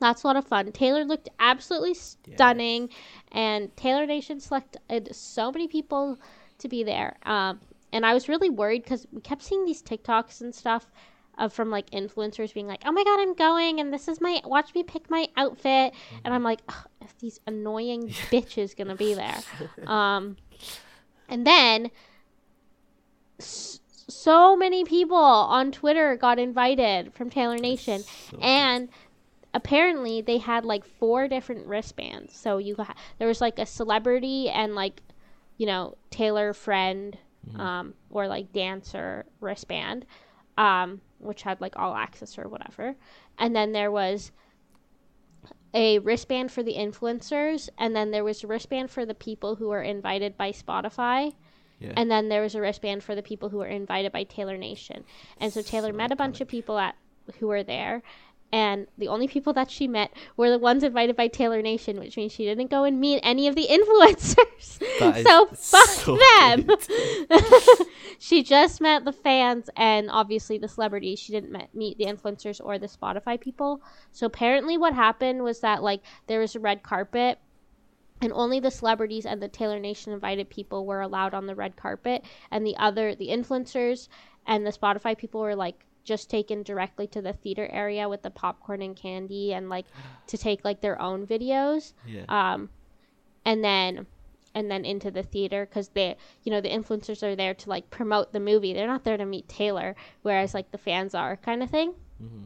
[0.00, 0.70] that's a lot of fun.
[0.72, 2.90] Taylor looked absolutely stunning,
[3.32, 6.18] and Taylor Nation selected so many people
[6.58, 7.16] to be there.
[7.24, 7.60] Um,
[7.92, 10.90] and I was really worried because we kept seeing these TikToks and stuff
[11.38, 14.40] of from like influencers being like, "Oh my god, I'm going, and this is my
[14.44, 16.60] watch me pick my outfit," and I'm like,
[17.00, 19.40] "If these annoying bitches gonna be there."
[19.86, 20.36] Um,
[21.28, 21.90] and then
[23.38, 28.88] s- so many people on Twitter got invited from Taylor Nation, So and
[29.54, 32.36] apparently they had like four different wristbands.
[32.36, 35.02] So you got there was like a celebrity and like
[35.56, 37.16] you know Taylor friend
[37.48, 37.60] Mhm.
[37.60, 40.04] um, or like dancer wristband,
[40.58, 42.96] um, which had like all access or whatever,
[43.38, 44.32] and then there was
[45.74, 49.68] a wristband for the influencers, and then there was a wristband for the people who
[49.68, 51.34] were invited by Spotify.
[51.78, 51.92] Yeah.
[51.96, 55.04] And then there was a wristband for the people who were invited by Taylor Nation.
[55.38, 56.96] And so Taylor So met a bunch of people at
[57.38, 58.02] who were there.
[58.50, 62.16] And the only people that she met were the ones invited by Taylor Nation, which
[62.16, 64.78] means she didn't go and meet any of the influencers.
[65.22, 66.68] So fuck so them.
[68.18, 71.18] she just met the fans and obviously the celebrities.
[71.18, 73.82] She didn't met, meet the influencers or the Spotify people.
[74.12, 77.38] So apparently, what happened was that like there was a red carpet,
[78.20, 81.76] and only the celebrities and the Taylor Nation invited people were allowed on the red
[81.76, 84.08] carpet, and the other the influencers
[84.46, 88.30] and the Spotify people were like just taken directly to the theater area with the
[88.30, 89.86] popcorn and candy and like
[90.26, 91.92] to take like their own videos.
[92.06, 92.24] Yeah.
[92.28, 92.70] um,
[93.44, 94.06] and then
[94.54, 97.90] and then into the theater because they you know the influencers are there to like
[97.90, 98.72] promote the movie.
[98.72, 101.94] They're not there to meet taylor whereas like the fans are kind of thing.
[102.18, 102.44] Hmm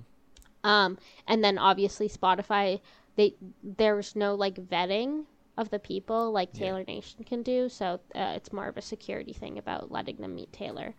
[0.65, 0.97] um,
[1.27, 2.81] and then obviously spotify
[3.17, 3.35] they
[3.65, 5.25] there was no like vetting
[5.59, 6.61] of the people like Yeah.
[6.67, 7.69] taylor nation can do.
[7.69, 10.95] So uh, it's more of a security thing about letting them meet taylor.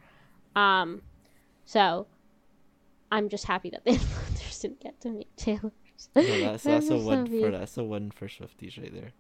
[0.55, 1.01] Um,
[1.66, 2.07] so
[3.14, 5.72] i'm just happy that the influencers didn't get to meet taylor
[6.16, 9.11] No, that's that's a win for that's a win for Swifties right there.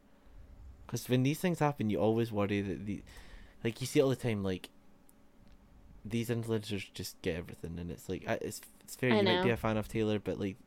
[0.85, 3.01] Because when these things happen, you always worry that the,
[3.63, 4.69] like you see all the time, like
[6.03, 9.43] these influencers just get everything, and it's like uh, it's it's fair I you might
[9.43, 10.57] be a fan of Taylor, but like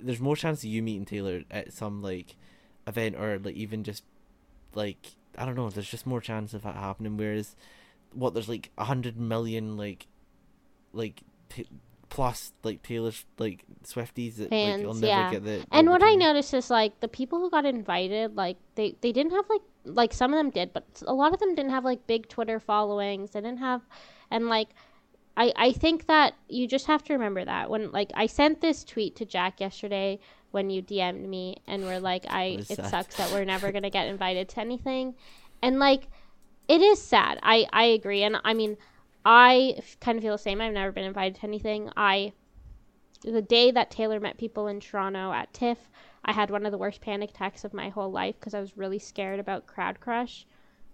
[0.00, 2.34] there's more chance of you meeting Taylor at some like
[2.86, 4.02] event or like even just
[4.74, 5.70] like I don't know.
[5.70, 7.16] There's just more chance of that happening.
[7.16, 7.54] Whereas
[8.12, 10.06] what there's like a hundred million like
[10.92, 11.68] like t-
[12.12, 15.30] plus like Taylor's like Swifties that like you'll never yeah.
[15.30, 18.94] get the And what I noticed is like the people who got invited, like they
[19.00, 21.70] they didn't have like like some of them did, but a lot of them didn't
[21.70, 23.30] have like big Twitter followings.
[23.30, 23.80] They didn't have,
[24.30, 24.68] and like
[25.38, 28.84] I I think that you just have to remember that when like I sent this
[28.84, 30.18] tweet to Jack yesterday
[30.50, 32.90] when you DM'd me and were like I it sad.
[32.90, 35.14] sucks that we're never gonna get invited to anything,
[35.62, 36.08] and like
[36.68, 37.38] it is sad.
[37.42, 38.76] I I agree, and I mean
[39.24, 40.60] I kind of feel the same.
[40.60, 41.90] I've never been invited to anything.
[41.96, 42.32] I
[43.22, 45.90] the day that Taylor met people in Toronto at TIFF,
[46.24, 48.76] I had one of the worst panic attacks of my whole life because I was
[48.76, 50.44] really scared about Crowd Crush.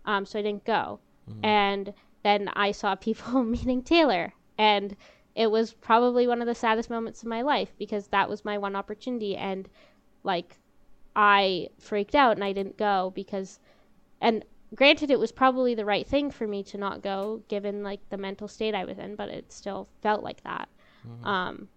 [0.05, 1.01] Um, so I didn't go.
[1.31, 1.45] Mhm.
[1.45, 4.97] And then I saw people meeting Taylor, and
[5.35, 8.59] it was probably one of the saddest moments of my life because that was my
[8.59, 9.37] one opportunity.
[9.37, 9.69] And
[10.23, 10.59] like,
[11.17, 13.61] I freaked out and I didn't go because,
[14.21, 14.45] and
[14.75, 18.19] granted, it was probably the right thing for me to not go given like the
[18.19, 20.69] mental state I was in, but it still felt like that.
[21.07, 21.27] Mhm.
[21.27, 21.69] Um,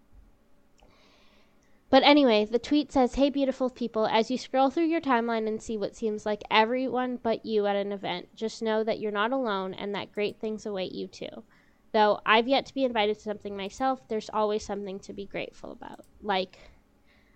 [1.89, 5.61] but anyway, the tweet says, Hey, beautiful people, as you scroll through your timeline and
[5.61, 9.33] see what seems like everyone but you at an event, just know that you're not
[9.33, 11.43] alone and that great things await you too.
[11.91, 15.73] Though I've yet to be invited to something myself, there's always something to be grateful
[15.73, 16.05] about.
[16.21, 16.57] Like,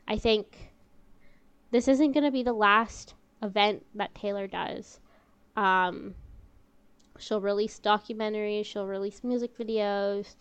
[0.07, 0.71] I think
[1.71, 5.01] this isn't going to be the last event that Taylor does.
[5.55, 6.15] Um,
[7.17, 10.35] she'll release documentaries, she'll release music videos,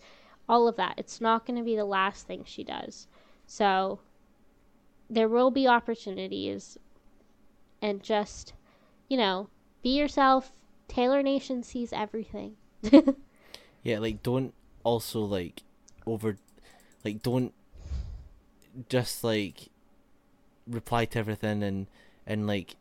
[0.49, 0.95] all of that.
[0.97, 3.07] It's not going to be the last thing she does.
[3.47, 3.99] So
[5.09, 6.77] there will be opportunities
[7.81, 8.53] and just,
[9.07, 9.49] you know,
[9.83, 10.51] be yourself.
[10.87, 12.55] Taylor Nation sees everything.
[13.85, 14.51] Yeah, like don't
[14.83, 15.61] also like
[16.07, 16.37] over
[17.05, 17.53] like don't
[18.89, 19.69] just like
[20.65, 21.85] reply to everything and
[22.25, 22.77] and like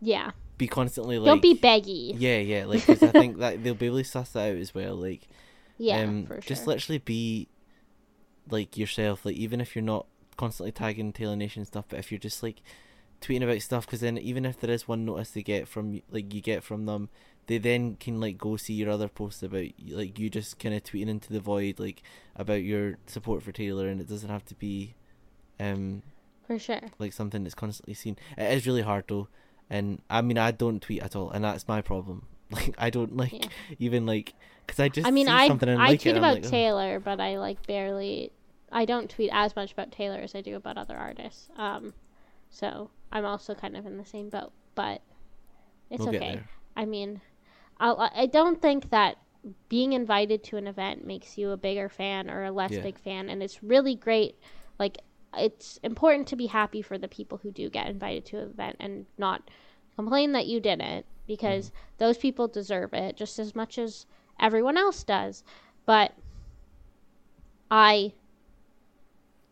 [0.00, 0.30] yeah.
[0.58, 2.14] Be constantly like Don't be baggy.
[2.16, 4.74] Yeah, yeah, like 'cause I think that they'll be able to suss that out as
[4.74, 4.94] well.
[4.96, 5.28] Like,
[5.78, 6.40] Yeah, um, for sure.
[6.42, 7.48] just literally be
[8.50, 9.24] like yourself.
[9.24, 12.62] Like even if you're not constantly tagging Taylor Nation stuff, but if you're just like
[13.20, 16.32] tweeting about stuff, because then even if there is one notice they get from like
[16.32, 17.08] you get from them,
[17.46, 20.82] they then can like go see your other posts about like you just kind of
[20.84, 22.02] tweeting into the void like
[22.34, 24.94] about your support for Taylor, and it doesn't have to be
[25.58, 26.02] um
[26.46, 26.80] for sure.
[26.98, 28.16] like something that's constantly seen.
[28.36, 29.28] It is really hard though,
[29.70, 32.26] and I mean I don't tweet at all, and that's my problem.
[32.52, 33.48] Like I don't like Yeah.
[33.80, 34.32] even like
[34.64, 36.46] because I just I mean, see I something and I like tweet it, about like,
[36.46, 38.30] "Oh." Taylor, but I like barely.
[38.70, 41.48] I don't tweet as much about Taylor as I do about other artists.
[41.56, 41.92] Um,
[42.50, 45.02] so I'm also kind of in the same boat, but
[45.90, 46.40] it's we'll okay.
[46.76, 47.20] I mean,
[47.80, 49.18] I'll, I I don't think that
[49.68, 52.82] being invited to an event makes you a bigger fan or a less Yeah.
[52.82, 54.36] big fan, and it's really great.
[54.78, 54.98] Like,
[55.38, 58.76] it's important to be happy for the people who do get invited to an event
[58.80, 59.50] and not
[59.96, 61.76] complain that you didn't because Mm-hmm.
[61.98, 64.06] those people deserve it just as much as
[64.40, 65.42] everyone else does.
[65.84, 66.12] But
[67.70, 68.12] I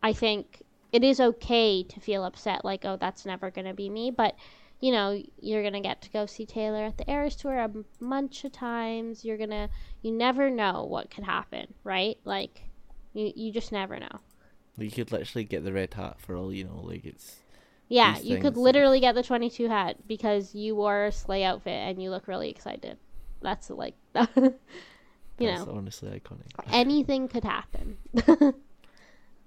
[0.01, 3.89] I think it is okay to feel upset like oh that's never going to be
[3.89, 4.35] me, but
[4.81, 7.69] you know, you're going to get to go see Taylor at the Eras tour a
[8.01, 9.23] bunch of times.
[9.25, 9.69] You're going to
[10.01, 12.17] you never know what could happen, right?
[12.25, 12.61] Like
[13.13, 14.19] you you just never know.
[14.77, 16.81] You could literally get the red hat for all you know.
[16.83, 17.37] Like it's
[17.87, 22.01] Yeah, you could literally get the 22 hat because you wore a sleigh outfit and
[22.01, 22.97] you look really excited.
[23.41, 24.53] That's like you
[25.37, 26.47] that's know, honestly iconic.
[26.71, 27.97] anything could happen.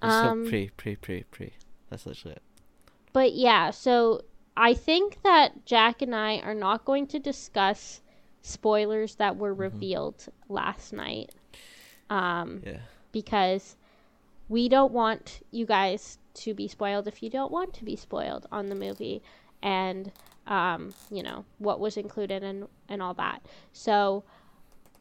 [0.01, 1.55] Um, pray, pray, pray, pray.
[1.91, 2.43] That's literally it.
[3.13, 4.23] But yeah, so
[4.57, 8.01] I think that Jack and I are not going to discuss
[8.43, 9.63] spoilers that were Mm-hmm.
[9.63, 11.31] revealed last night.
[12.11, 12.79] Um, Yeah.
[13.13, 13.77] because
[14.49, 18.47] we don't want you guys to be spoiled if you don't want to be spoiled
[18.51, 19.23] on the movie
[19.63, 20.13] and
[20.47, 23.43] um, you know what was included and and all that.
[23.73, 24.25] So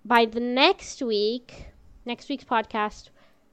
[0.04, 1.68] by the next week,
[2.06, 3.10] next week's podcast,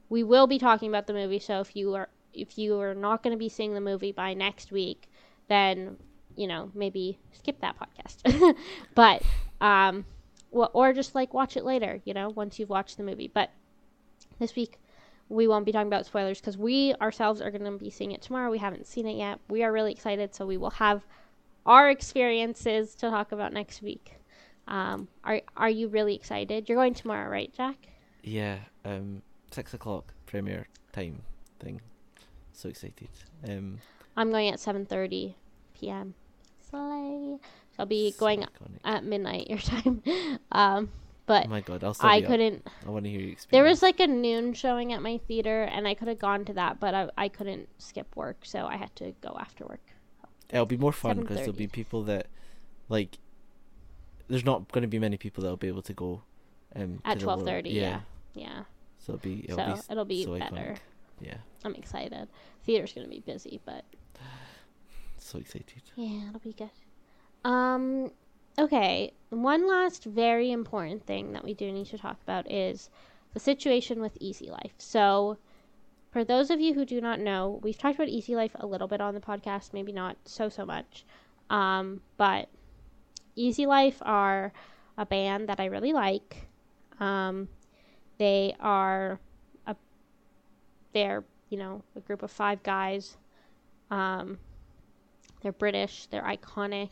[0.09, 1.39] we will be talking about the movie.
[1.39, 4.33] So if you are if you are not going to be seeing the movie by
[4.33, 5.09] next week,
[5.47, 5.97] then
[6.35, 8.55] you know maybe skip that podcast.
[8.95, 9.21] but
[9.61, 10.05] um,
[10.51, 12.01] well, or just like watch it later.
[12.03, 13.31] You know, once you've watched the movie.
[13.33, 13.51] But
[14.39, 14.79] this week
[15.29, 18.21] we won't be talking about spoilers because we ourselves are going to be seeing it
[18.21, 18.51] tomorrow.
[18.51, 19.39] We haven't seen it yet.
[19.49, 21.03] We are really excited, so we will have
[21.65, 24.13] our experiences to talk about next week.
[24.67, 26.69] Um, are are you really excited?
[26.69, 27.75] You're going tomorrow, right, Jack?
[28.23, 28.57] Yeah.
[28.83, 29.21] Um,
[29.51, 31.21] six o'clock premiere time
[31.59, 31.81] thing.
[32.53, 33.09] So excited.
[33.47, 33.79] Um,
[34.17, 35.35] I'm going at 7:30
[35.79, 36.13] p.m.
[36.69, 37.37] Slay.
[37.71, 38.79] So I'll be so going iconic.
[38.83, 40.01] at midnight your time.
[40.51, 40.89] um,
[41.25, 42.67] but Oh my god, I'll I couldn't.
[42.85, 43.51] I want to hear your experience.
[43.51, 46.53] There was like a noon showing at my theater, and I could have gone to
[46.53, 49.81] that, but I I couldn't skip work, so I had to go after work.
[50.49, 52.27] It'll be more fun because there'll be people that,
[52.87, 53.17] like,
[54.27, 56.21] there's not going to be many people that'll be able to go.
[56.75, 58.01] Um, At the lower- 12:30, yeah.
[58.35, 58.63] Yeah.
[58.99, 59.45] So it'll be.
[59.45, 60.75] It'll so be it'll be so better.
[61.19, 61.37] Yeah.
[61.63, 62.27] I'm excited.
[62.63, 63.85] Theater's gonna be busy, but
[65.17, 65.81] So excited.
[65.95, 66.69] yeah, it'll be good.
[67.43, 68.11] Um,
[68.57, 69.13] okay.
[69.29, 72.89] One last very important thing that we do need to talk about is
[73.33, 74.73] the situation with Easy Life.
[74.77, 75.37] So,
[76.11, 78.87] for those of you who do not know, we've talked about Easy Life a little
[78.87, 81.05] bit on the podcast, maybe not so so much.
[81.49, 82.47] Um, but
[83.35, 84.53] Easy Life are
[84.97, 86.47] a band that I really like.
[86.99, 87.49] Um,
[88.17, 89.19] they are
[89.67, 89.75] a
[90.93, 93.17] they're you know a group of five guys.
[93.91, 94.39] Um,
[95.41, 96.07] they're British.
[96.07, 96.89] They're iconic.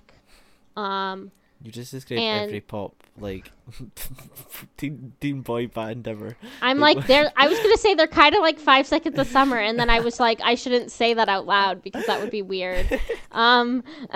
[0.76, 1.32] Um,
[1.64, 3.49] You just described And- every pop like
[4.78, 6.36] teen, teen boy band ever.
[6.61, 7.32] I'm Like, they're.
[7.38, 10.01] I was gonna say they're kind of like Five Seconds of Summer, and then I
[10.01, 12.99] was like, I shouldn't say that out loud because that would be weird.
[13.32, 13.84] Um,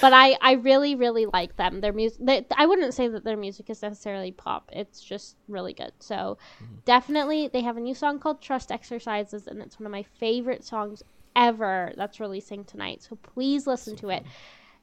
[0.00, 1.80] but I, I really, really like them.
[1.80, 2.46] Their music.
[2.54, 4.68] I wouldn't say that their music is necessarily pop.
[4.72, 5.92] It's just really good.
[5.98, 6.36] So,
[6.84, 10.64] definitely, they have a new song called Trust Exercises, and it's one of my favorite
[10.64, 11.02] songs
[11.34, 13.02] ever that's releasing tonight.
[13.02, 14.24] So please listen to it.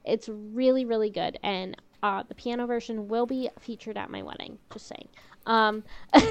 [0.06, 4.58] It's really, really good, and uh, the piano version will be featured at my wedding.
[4.72, 5.08] Just saying.
[5.46, 5.84] Um,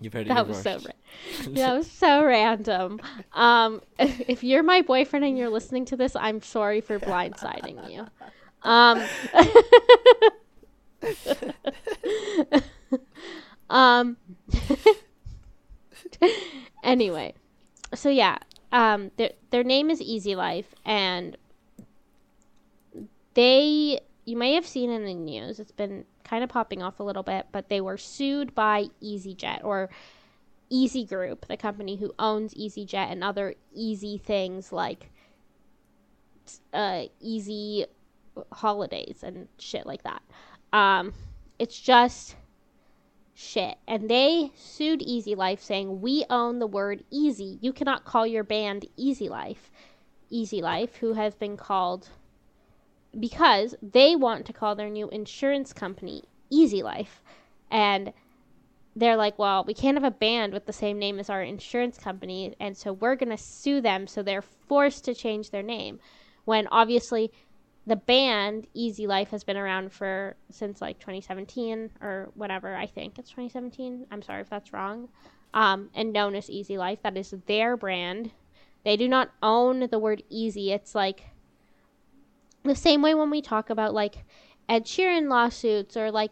[0.00, 0.28] You've heard it.
[0.28, 3.00] that was so ra- that was so random.
[3.32, 8.06] Um, if you're my boyfriend and you're listening to this, I'm sorry for blindsiding you.
[8.62, 9.02] Um,
[13.70, 14.16] um,
[16.84, 17.34] anyway,
[17.94, 18.38] so yeah,
[18.70, 21.36] um, their their name is Easy Life, and
[23.38, 25.60] they you may have seen in the news.
[25.60, 29.62] It's been kind of popping off a little bit, but they were sued by EasyJet
[29.62, 29.88] or
[30.68, 35.10] Easy Group, the company who owns EasyJet and other easy things like
[36.74, 37.86] uh, easy
[38.52, 40.20] holidays and shit like that.
[40.72, 41.14] Um,
[41.60, 42.34] it's just
[43.34, 43.76] shit.
[43.86, 47.58] And they sued Easy Life saying, We own the word easy.
[47.62, 49.70] You cannot call your band Easy Life.
[50.28, 52.08] Easy Life, who has been called
[53.18, 57.22] because they want to call their new insurance company Easy Life.
[57.70, 58.12] And
[58.96, 61.98] they're like, well, we can't have a band with the same name as our insurance
[61.98, 66.00] company, and so we're going to sue them, so they're forced to change their name.
[66.44, 67.30] When obviously
[67.86, 73.18] the band Easy Life has been around for since like 2017 or whatever, I think
[73.18, 74.06] it's 2017.
[74.10, 75.08] I'm sorry if that's wrong.
[75.54, 78.30] Um, and known as Easy Life, that is their brand.
[78.84, 80.72] They do not own the word easy.
[80.72, 81.24] It's like
[82.68, 84.16] the same way when we talk about like
[84.68, 86.30] Ed Sheeran lawsuits or like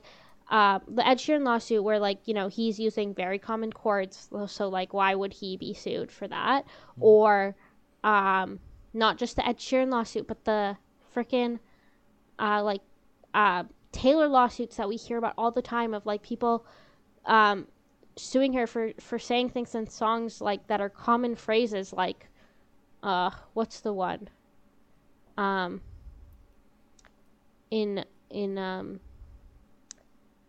[0.50, 4.68] uh, the Ed Sheeran lawsuit where like you know he's using very common chords, so
[4.68, 6.66] like why would he be sued for that?
[7.00, 7.56] Or
[8.04, 8.60] um,
[8.94, 10.76] not just the Ed Sheeran lawsuit, but the
[11.14, 11.58] freaking
[12.38, 12.82] uh, like
[13.34, 16.64] uh, Taylor lawsuits that we hear about all the time of like people
[17.24, 17.66] um,
[18.16, 22.28] suing her for for saying things in songs like that are common phrases like
[23.02, 24.28] uh what's the one
[25.36, 25.82] um
[27.70, 29.00] in in um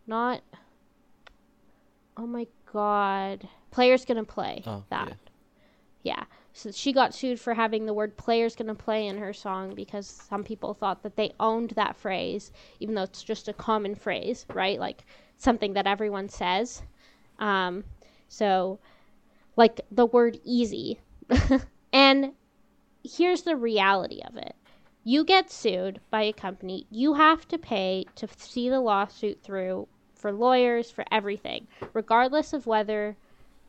[0.07, 0.41] not
[2.17, 3.47] oh my god.
[3.71, 5.07] Player's gonna play Oh, that.
[6.03, 6.15] yeah.
[6.17, 6.23] yeah.
[6.53, 10.07] So she got sued for having the word player's gonna play in her song because
[10.07, 14.45] some people thought that they owned that phrase even though it's just a common phrase
[14.53, 14.79] right?
[14.79, 15.05] Like
[15.37, 16.81] something that everyone says.
[17.39, 17.83] Um
[18.27, 18.79] so
[19.55, 20.99] like the word easy.
[21.93, 22.33] And
[23.03, 24.55] here's the reality of it
[25.07, 29.87] you get sued by a company, you have to pay to see the lawsuit through
[30.13, 33.15] for lawyers, for everything, regardless of whether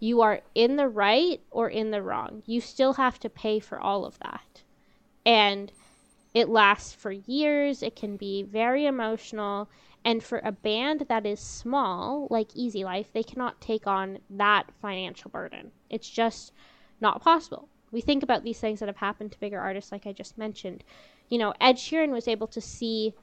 [0.01, 2.43] you are in the right or in the wrong.
[2.45, 4.65] You still have to pay for all of that.
[5.25, 5.71] And
[6.35, 9.69] it lasts for years, it can be very emotional.
[10.05, 14.73] And for a band that is small, like Easy Life, they cannot take on that
[14.83, 15.71] financial burden.
[15.89, 16.53] It's just
[17.01, 17.69] not possible.
[17.93, 20.83] We think about these things that have happened to bigger artists, like I just mentioned
[21.29, 23.15] you know, Ed Sheeran was able to see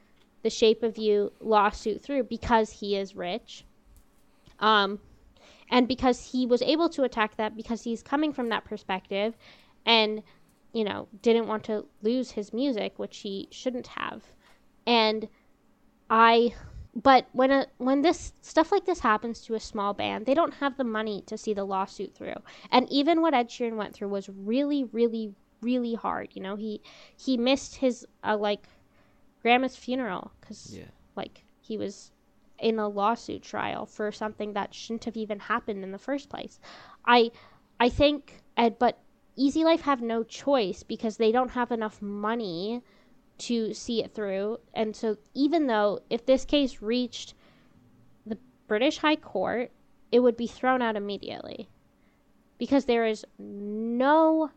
[0.44, 3.66] the Shape of You lawsuit through because he is rich.
[4.60, 5.00] Um,
[5.70, 9.36] and because he was able to attack that because he's coming from that perspective
[9.86, 10.22] and,
[10.74, 14.24] you know, didn't want to lose his music, which he shouldn't have.
[14.86, 15.28] And
[16.10, 16.54] I
[16.96, 20.54] but when a when this stuff like this happens to a small band, they don't
[20.56, 22.36] have the money to see the lawsuit through.
[22.72, 25.34] And even what Ed Sheeran went through was really, really,
[25.66, 26.30] really hard.
[26.36, 26.82] You know, he
[27.26, 28.64] he missed his uh, like
[29.42, 30.92] grandma's funeral because Yeah.
[31.16, 32.12] like he was
[32.60, 36.60] in a lawsuit trial for something that shouldn't have even happened in the first place.
[37.06, 37.32] I
[37.80, 39.00] I think Ed, but
[39.36, 42.82] Easy Life have no choice because they don't have enough money
[43.38, 44.60] to see it through.
[44.74, 47.34] And so even though if this case reached
[48.26, 48.38] the
[48.68, 49.72] British High Court,
[50.12, 51.68] it would be thrown out immediately.
[52.58, 54.52] Because there is no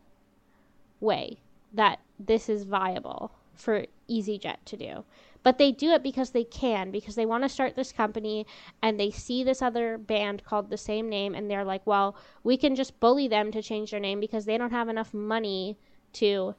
[0.99, 1.39] way
[1.73, 5.03] that this is viable for EasyJet to do.
[5.41, 8.45] But they do it because they can, because they want to start this company
[8.81, 12.57] and they see this other band called the same name and they're like, well, we
[12.57, 15.77] can just bully them to change their name because they don't have enough money
[16.13, 16.55] to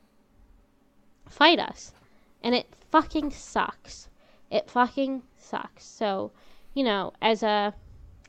[1.29, 1.93] fight us.
[2.43, 4.09] And it fucking sucks.
[4.51, 5.85] It fucking sucks.
[5.85, 6.33] So,
[6.73, 7.75] you know, as a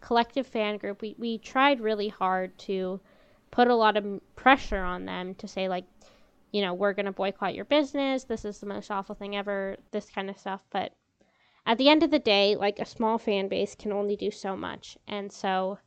[0.01, 2.99] collective fan group, we, we tried really hard to
[3.51, 5.86] put a lot of pressure on them to say, like,
[6.52, 8.24] you know, we're going to boycott your business.
[8.24, 10.62] This is the most awful thing ever, this kind of stuff.
[10.72, 10.93] But
[11.66, 14.56] at the end of the day, like, a small fan base can only do so
[14.56, 14.97] much.
[15.08, 15.80] And so,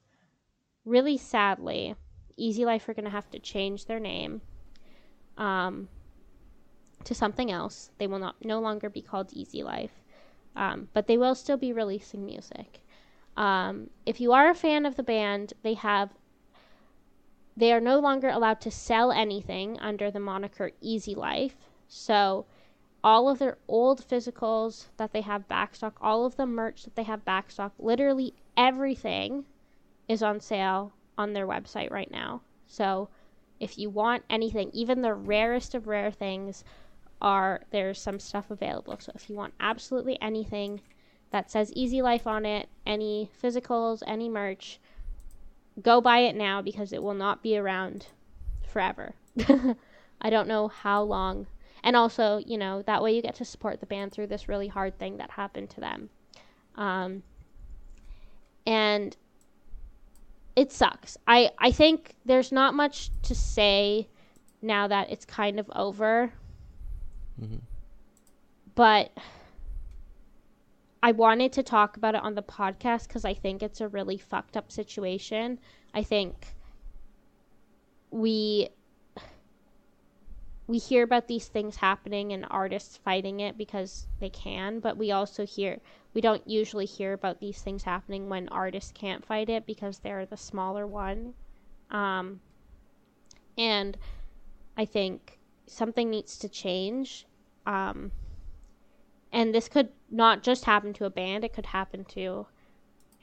[0.85, 1.95] really sadly,
[2.37, 4.41] Easy Life are going to have to change their name.
[5.37, 5.89] Um,
[7.05, 7.91] to something else.
[7.99, 9.93] They will not no longer be called Easy Life,
[10.57, 12.81] um, but they will still be releasing music.
[13.37, 16.11] Um, if you are a fan of the band, they have
[17.57, 21.57] they are no longer allowed to sell anything under the moniker Easy Life.
[21.89, 22.47] So
[23.03, 27.03] all of their old physicals that they have backstock, all of the merch that they
[27.05, 29.45] have backstock, literally everything
[30.09, 32.41] is on sale on their website right now.
[32.67, 33.09] So
[33.61, 36.65] if you want anything, even the rarest of rare things,
[37.21, 38.97] are there's some stuff available.
[38.99, 40.81] So if you want absolutely anything
[41.31, 44.79] that says Easy Life on it, any physicals, any merch,
[45.83, 48.07] go buy it now because it will not be around
[48.67, 49.15] forever.
[50.21, 51.47] I don't know how long.
[51.83, 54.69] And also, you know, that way you get to support the band through this really
[54.69, 56.09] hard thing that happened to them.
[56.77, 57.23] Um,
[58.67, 59.15] and
[60.57, 61.19] it sucks.
[61.27, 64.09] I, I think there's not much to say
[64.63, 66.33] now that it's kind of over
[67.41, 67.57] Mm-hmm.
[68.77, 69.11] but
[71.05, 74.17] I wanted to talk about it on the podcast because I think it's a really
[74.17, 75.59] fucked up situation.
[75.93, 76.55] I think
[78.11, 78.71] we
[80.67, 85.13] we hear about these things happening and artists fighting it because they can, but we
[85.13, 85.79] also hear
[86.15, 90.25] we don't usually hear about these things happening when artists can't fight it because they're
[90.25, 91.35] the smaller one.
[91.91, 92.41] Um,
[93.59, 93.99] and
[94.79, 97.27] I think something needs to change.
[97.67, 98.11] Um,
[99.35, 102.47] and this could not just happen to a band, it could happen to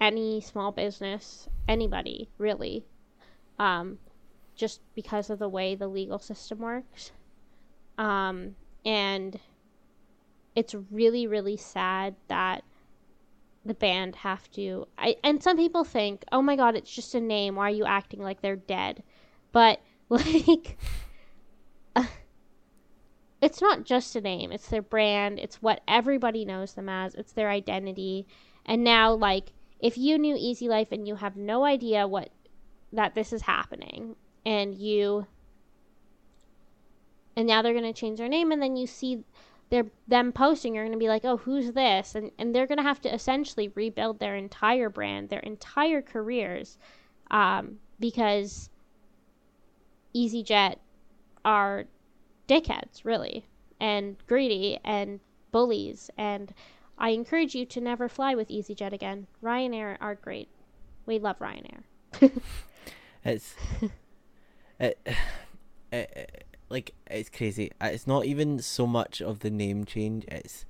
[0.02, 2.84] any small business, anybody, really.
[3.58, 3.98] Um,
[4.56, 7.12] just because of the way the legal system works.
[7.98, 8.56] Um,
[8.86, 9.40] and
[10.54, 12.66] it's really, really sad that
[13.64, 14.88] the band have to.
[14.98, 17.56] I, and some people think, oh my god, it's just a name.
[17.56, 19.02] Why are you acting like they're dead?
[19.54, 20.78] But, like,
[23.42, 27.34] it's not just a name, it's their brand, it's what everybody knows them as, it's
[27.34, 28.28] their identity.
[28.66, 32.30] And now like if you knew Easy Life and you have no idea what
[32.94, 34.16] that this is happening
[34.46, 35.26] and you
[37.36, 39.24] and now they're going to change their name and then you see
[39.70, 42.78] they're them posting you're going to be like oh who's this and and they're going
[42.78, 46.78] to have to essentially rebuild their entire brand their entire careers
[47.32, 48.70] um, because
[50.14, 50.76] EasyJet
[51.46, 51.86] are
[52.52, 53.46] dickheads really
[53.80, 55.22] and greedy and
[55.52, 56.54] bullies and
[56.98, 59.26] I encourage you to never fly with EasyJet again.
[59.42, 60.50] Ryanair are great.
[61.08, 61.82] We love Ryanair.
[63.24, 63.56] it's
[64.80, 65.00] it,
[65.92, 67.72] it, like it's crazy.
[67.82, 70.26] Uh, it's not even so much of the name change.
[70.28, 70.66] It's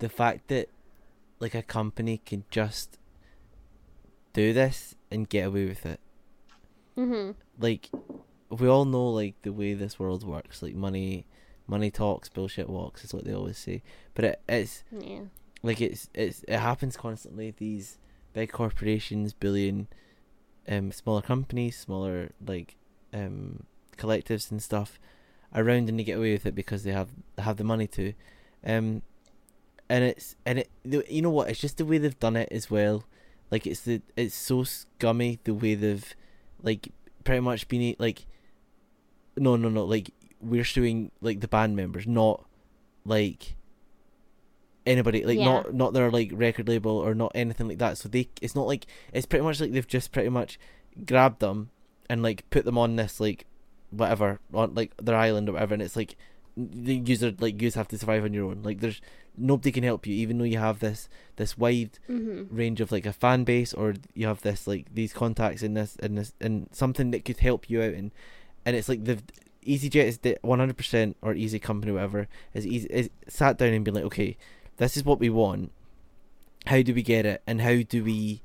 [0.00, 0.68] the fact that
[1.40, 2.98] like a company can just
[4.34, 6.00] do this and get away with it.
[6.98, 7.30] Mm-hmm.
[7.58, 7.88] Like
[8.60, 10.62] we all know like the way this world works.
[10.62, 11.26] Like money,
[11.66, 13.82] money talks, bullshit walks is what they always say.
[14.14, 15.22] But it, it's Yeah.
[15.62, 17.52] like it's it's it happens constantly.
[17.56, 17.98] These
[18.32, 19.88] big corporations, billion,
[20.68, 22.76] um, smaller companies, smaller like
[23.12, 23.64] um
[23.96, 24.98] collectives and stuff
[25.54, 28.12] around, and they get away with it because they have have the money to,
[28.66, 29.02] um,
[29.88, 31.48] and it's and it you know what?
[31.48, 33.04] It's just the way they've done it as well.
[33.50, 36.14] Like it's the it's so scummy the way they've
[36.62, 36.88] like
[37.24, 38.26] pretty much been like
[39.36, 40.10] no no no like
[40.40, 42.44] we're suing like the band members not
[43.04, 43.54] like
[44.86, 45.44] anybody like Yeah.
[45.46, 48.66] not not their like record label or not anything like that so they it's not
[48.66, 50.58] like it's pretty much like they've just pretty much
[51.06, 51.70] grabbed them
[52.10, 53.46] and like put them on this like
[53.90, 56.16] whatever on like their island or whatever and it's like
[56.56, 59.00] the user like you have to survive on your own like there's
[59.36, 62.54] nobody can help you even though you have this this wide Mm-hmm.
[62.54, 65.96] range of like a fan base or you have this like these contacts in this
[65.96, 68.12] in this and something that could help you out and
[68.66, 69.18] and it's like the
[69.66, 73.94] EasyJet is the 100% or Easy Company whatever is easy is sat down and been
[73.94, 74.36] like okay
[74.76, 75.70] this is what we want.
[76.66, 77.42] How do we get it?
[77.46, 78.42] And how do we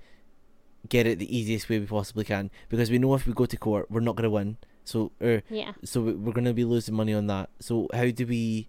[0.87, 2.51] get it the easiest way we possibly can?
[2.69, 4.57] Because we know if we go to court we're not going to win.
[4.85, 5.73] So or Yeah.
[5.83, 7.49] so we- we're going to be losing money on that.
[7.59, 8.67] So how do we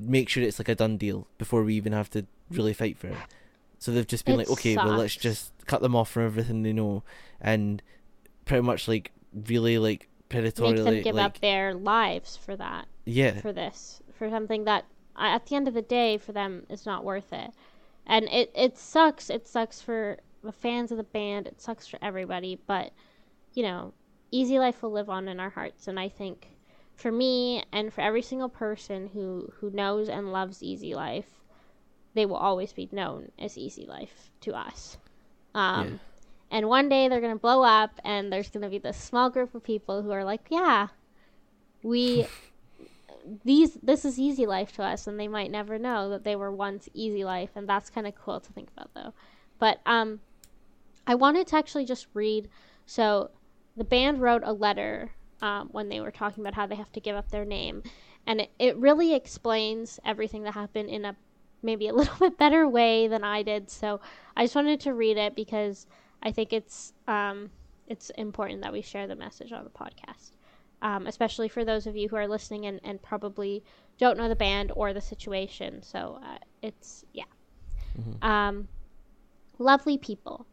[0.00, 3.08] make sure it's like a done deal before we even have to really fight for
[3.08, 3.16] it?
[3.78, 6.62] So they've just been It like okay well let's just cut them off from everything
[6.64, 7.02] they know.
[7.40, 7.80] And
[8.44, 12.86] pretty much like really like Make predatorily them give like up their lives for that.
[13.04, 13.40] yeah.
[13.40, 14.84] for this for something that
[15.16, 17.50] at the end of the day for them is not worth it.
[18.06, 19.30] And it it sucks.
[19.30, 21.46] It sucks for the fans of the band.
[21.46, 22.58] It sucks for everybody.
[22.66, 22.92] But
[23.54, 23.92] you know
[24.30, 25.88] easy life will live on in our hearts.
[25.88, 26.48] And i think
[26.94, 31.30] for me and for every single person who who knows and loves easy life
[32.14, 34.98] they will always be known as easy life to us.
[35.54, 35.98] Um Yeah.
[36.50, 39.30] And one day they're going to blow up and there's going to be this small
[39.30, 40.88] group of people who are like yeah
[41.82, 42.26] we
[43.44, 46.52] these this is easy life to us and they might never know that they were
[46.52, 49.12] once easy life and that's kind of cool to think about though.
[49.58, 50.20] But um
[51.06, 52.48] i wanted to actually just read
[52.86, 53.30] so
[53.76, 57.00] the band wrote a letter um, when they were talking about how they have to
[57.00, 57.82] give up their name
[58.26, 61.16] and it, it really explains everything that happened in a
[61.62, 64.00] maybe a little bit better way than i did so
[64.36, 65.86] i just wanted to read it because
[66.22, 67.50] i think it's um,
[67.86, 70.32] it's important that we share the message on the podcast
[70.82, 73.64] um, especially for those of you who are listening and, and probably
[73.98, 75.82] don't know the band or the situation.
[75.82, 77.24] So uh, it's, yeah.
[78.22, 78.68] Um,
[79.58, 80.46] lovely people.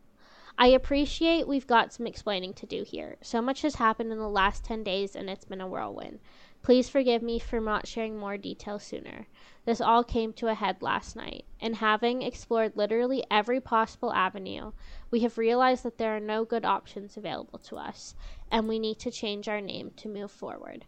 [0.58, 3.18] I appreciate we've got some explaining to do here.
[3.22, 6.20] So much has happened in the last 10 days and it's been a whirlwind.
[6.64, 9.28] Please forgive me for not sharing more details sooner.
[9.66, 14.72] This all came to a head last night, and having explored literally every possible avenue,
[15.10, 18.16] we have realized that there are no good options available to us,
[18.52, 20.86] and we need to change our name to move forward.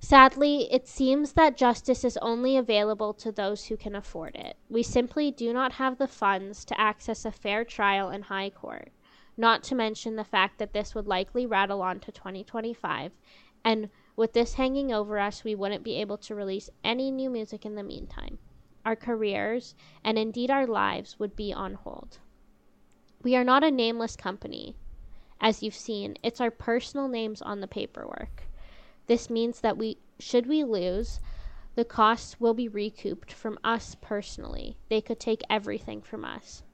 [0.00, 4.56] Sadly, it seems that justice is only available to those who can afford it.
[4.68, 8.90] We simply do not have the funds to access a fair trial in high court,
[9.36, 13.12] not to mention the fact that this would likely rattle on to 2025,
[13.64, 17.64] and with this hanging over us, we wouldn't be able to release any new music
[17.64, 18.36] in the meantime.
[18.84, 22.18] Our careers, and indeed our lives, would be on hold.
[23.22, 24.74] We are not a nameless company.
[25.40, 28.48] As you've seen, it's our personal names on the paperwork.
[29.06, 31.20] This means that we should we lose,
[31.76, 34.76] the costs will be recouped from us personally.
[34.88, 36.64] They could take everything from us.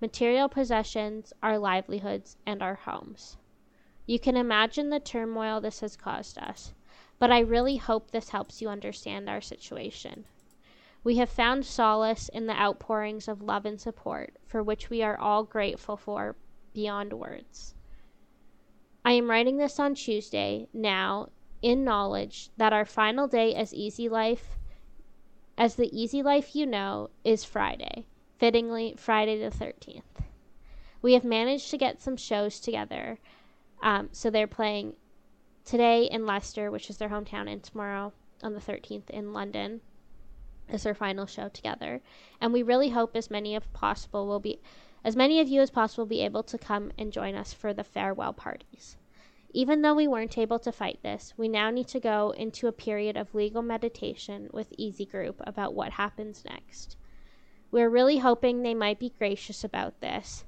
[0.00, 3.36] Material possessions, our livelihoods, and our homes.
[4.04, 6.72] You can imagine the turmoil this has caused us,
[7.18, 10.24] but I really hope this helps you understand our situation.
[11.04, 15.18] We have found solace in the outpourings of love and support, for which we are
[15.18, 16.36] all grateful for
[16.74, 17.74] beyond words.
[19.04, 21.30] I am writing this on Tuesday, now,
[21.62, 24.58] in knowledge that our final day as Easy Life
[25.58, 28.06] as the easy life you know is Friday,
[28.38, 30.02] fittingly Friday the 13th.
[31.02, 33.18] We have managed to get some shows together.
[33.82, 34.94] Um, so they're playing
[35.68, 38.10] today in Leicester, which is their hometown, and tomorrow
[38.42, 39.82] on the 13th in London
[40.72, 42.00] is their final show together.
[42.40, 44.60] And we really hope as many as possible will be
[45.04, 47.84] as many of you as possible be able to come and join us for the
[47.84, 48.96] farewell parties.
[49.50, 52.72] Even though we weren't able to fight this, we now need to go into a
[52.72, 56.96] period of legal meditation with Easy Group about what happens next.
[57.70, 60.44] We're really hoping they might be gracious about this,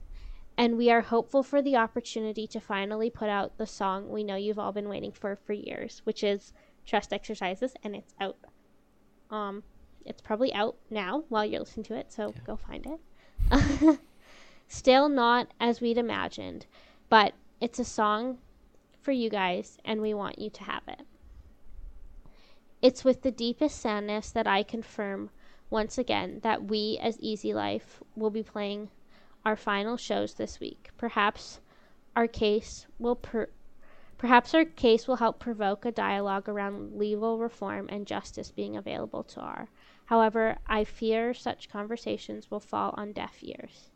[0.61, 4.37] and we are hopeful for the opportunity to finally put out the song we know
[4.37, 6.53] you've all been waiting for for years, which is
[6.85, 8.37] Trust Exercises, and it's out.
[9.31, 9.63] Um,
[10.05, 12.43] it's probably out now while you're listening to it, so yeah.
[12.45, 13.99] go find it.
[14.69, 16.67] Still not as we'd imagined,
[17.09, 17.33] but
[17.63, 18.37] it's a song
[19.01, 21.07] for you guys, and we want you to have it.
[22.83, 25.31] It's with the deepest sadness that I confirm
[25.71, 28.91] once again that we, as Easy Life, will be playing
[29.45, 30.91] our final shows this week.
[30.97, 31.61] Perhaps
[32.17, 33.51] our case will per-
[34.19, 39.23] perhaps our case will help provoke a dialogue around legal reform and justice being available
[39.25, 39.69] to our.
[40.07, 43.91] However, I fear such conversations will fall on deaf ears.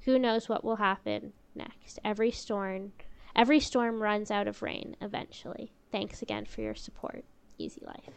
[0.00, 1.98] Who knows what will happen next?
[2.04, 2.92] Every storm
[3.34, 5.72] Every storm runs out of rain eventually.
[5.90, 7.24] Thanks again for your support.
[7.58, 8.10] Easy life.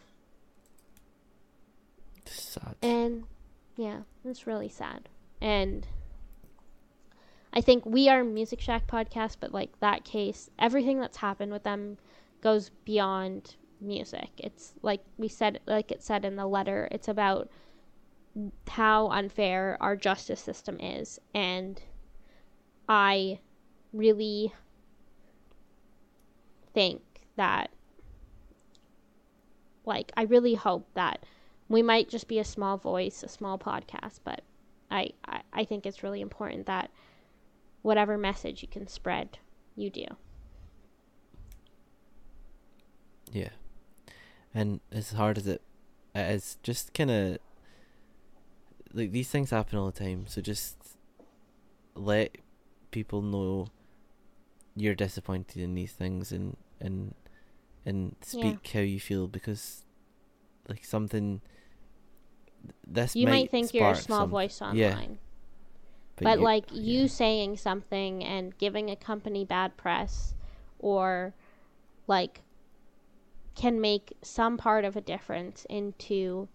[2.26, 2.76] Sad.
[2.82, 3.24] And
[3.76, 5.08] yeah, it's really sad.
[5.40, 5.86] And
[7.56, 11.62] I think we are Music Shack podcast, but like that case, everything that's happened with
[11.62, 11.96] them
[12.42, 14.28] goes beyond music.
[14.36, 17.48] It's like we said, like it said in the letter, it's about
[18.68, 21.18] how unfair our justice system is.
[21.34, 21.80] And
[22.90, 23.40] I
[23.90, 24.52] really
[26.74, 27.00] think
[27.36, 27.70] that
[29.86, 31.24] like I really hope that
[31.70, 34.42] we might just be a small voice, a small podcast, but
[34.90, 36.90] I, I, I think it's really important that
[37.86, 39.38] whatever message you can spread,
[39.76, 40.06] you do.
[43.32, 43.50] Yeah.
[44.52, 45.62] And as hard as it
[46.12, 47.38] it's just kinda
[48.92, 50.76] like these things happen all the time, so just
[51.94, 52.36] let
[52.90, 53.68] people know
[54.74, 57.14] you're disappointed in these things and and
[57.84, 58.80] and speak yeah.
[58.80, 59.84] how you feel because
[60.68, 61.40] like something
[62.84, 65.25] this you might, might think you're a small some, voice online yeah.
[66.16, 67.06] But, but like you yeah.
[67.06, 70.34] saying something and giving a company bad press
[70.78, 71.34] or
[72.06, 72.42] like
[73.54, 76.48] can make some part of a difference into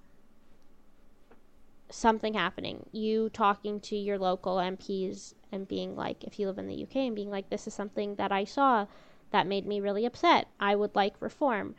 [1.90, 6.68] something happening you talking to your local MPs and being like if you live in
[6.68, 8.86] the UK and being like this is something that I saw
[9.32, 10.48] that made me really upset.
[10.60, 11.76] I would like reform.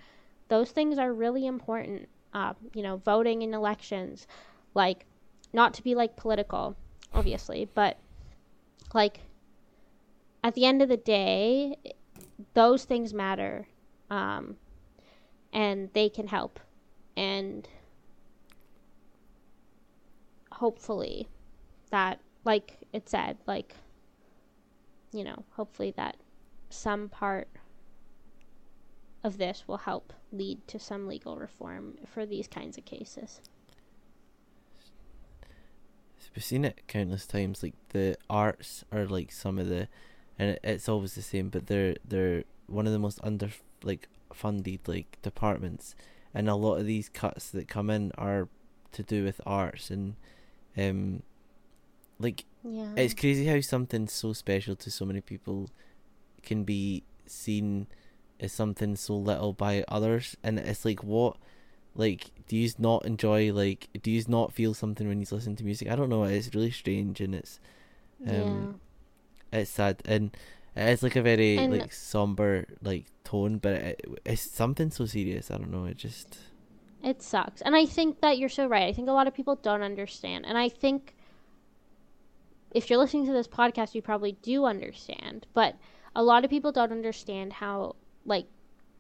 [0.49, 2.09] Those things are really important.
[2.35, 4.26] Uh, you know, voting in elections,
[4.74, 5.05] like,
[5.53, 6.76] not to be like political,
[7.15, 7.99] obviously, but
[8.95, 9.21] like,
[10.45, 11.77] at the end of the day,
[12.55, 13.67] those things matter,
[14.11, 14.57] um,
[15.53, 16.59] and they can help,
[17.17, 17.69] and
[20.51, 21.29] hopefully,
[21.91, 23.75] that, like it said, like,
[25.13, 26.17] you know, hopefully that
[26.71, 27.49] some part
[29.25, 33.41] of this will help lead to some legal reform for these kinds of cases.
[36.35, 37.62] We've seen it countless times.
[37.62, 39.89] Like the arts are like some of the,
[40.39, 41.49] and it's always the same.
[41.49, 43.51] But they're they're one of the most under
[43.83, 45.95] like funded like departments,
[46.34, 48.49] and a lot of these cuts that come in are
[48.92, 50.14] to do with arts and,
[50.76, 51.22] um,
[52.18, 52.92] like yeah.
[52.96, 55.68] it's crazy how something so special to so many people
[56.42, 57.87] can be seen
[58.38, 61.37] as something so little by others and it's like what
[61.95, 65.64] like do you not enjoy like do you not feel something when you listen to
[65.64, 65.89] music?
[65.91, 67.61] I don't know it's really strange and it's
[68.27, 68.81] um
[69.53, 69.61] yeah.
[69.61, 70.37] it's sad and
[70.75, 75.51] it's like a very and like somber like tone but it, it's something so serious
[75.51, 76.39] i don't know it just
[77.03, 77.61] it sucks.
[77.63, 78.85] And i think that you're so right.
[78.85, 80.47] I think a lot of people don't understand.
[80.47, 81.14] And i think
[82.71, 85.47] if you're listening to this podcast you probably do understand.
[85.53, 85.77] But
[86.14, 88.47] a lot of people don't understand how like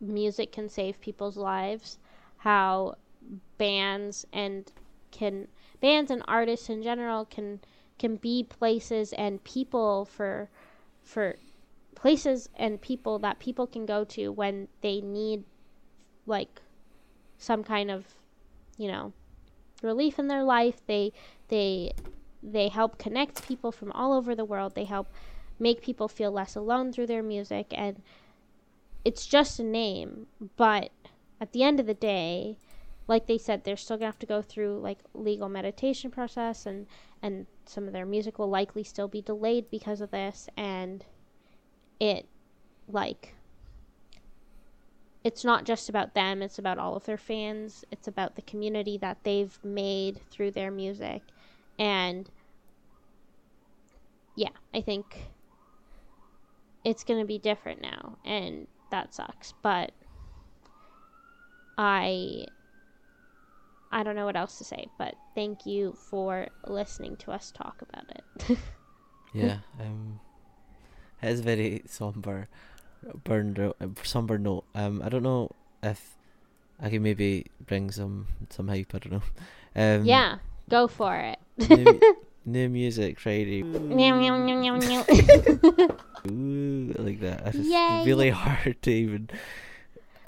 [0.00, 1.98] music can save people's lives,
[2.42, 2.96] how
[3.56, 4.72] bands and
[5.12, 5.46] can
[5.80, 7.60] bands and artists in general can
[8.00, 10.48] can be places and people for
[11.04, 11.36] for
[11.94, 15.44] places and people that people can go to when they need
[16.26, 16.60] like
[17.38, 18.04] some kind of
[18.76, 19.12] you know
[19.80, 20.80] relief in their life.
[20.88, 21.12] They
[21.46, 21.92] they
[22.42, 24.74] they help connect people from all over the world.
[24.74, 25.12] They help
[25.60, 27.66] make people feel less alone through their music.
[27.70, 28.02] And
[29.04, 30.90] it's just a name but
[31.42, 32.56] at the end of the day
[33.08, 36.86] like they said, they're still gonna have to go through like legal meditation process, and
[37.20, 41.04] and some of their music will likely still be delayed because of this, and
[42.00, 42.26] it
[42.88, 43.34] like
[45.24, 47.84] it's not just about them, it's about all of their fans.
[47.90, 51.22] It's about the community that they've made through their music.
[51.78, 52.28] And
[54.34, 55.30] yeah, I think
[56.84, 59.92] it's going to be different now and that sucks, but
[61.78, 62.46] I
[63.90, 67.82] I don't know what else to say, but thank you for listening to us talk
[67.82, 68.58] about it.
[69.32, 70.20] yeah, um
[71.22, 72.48] it is very somber
[73.24, 74.64] burned out, uh, somber note.
[74.74, 75.50] Um, I don't know
[75.82, 76.16] if
[76.80, 78.94] I can maybe bring some some hype.
[78.94, 79.22] I don't know.
[79.74, 80.38] Um, yeah,
[80.68, 81.38] go for it.
[81.68, 82.00] new,
[82.44, 83.62] new music Friday.
[86.30, 87.54] Ooh, like that.
[87.54, 89.30] It's really hard to even.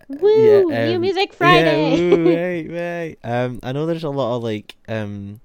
[0.09, 0.73] Woo!
[0.73, 2.11] Yeah, New um, Music Yeah, Friday.
[2.11, 3.33] woo, right, right.
[3.45, 5.41] Um, I know there's a lot of like um,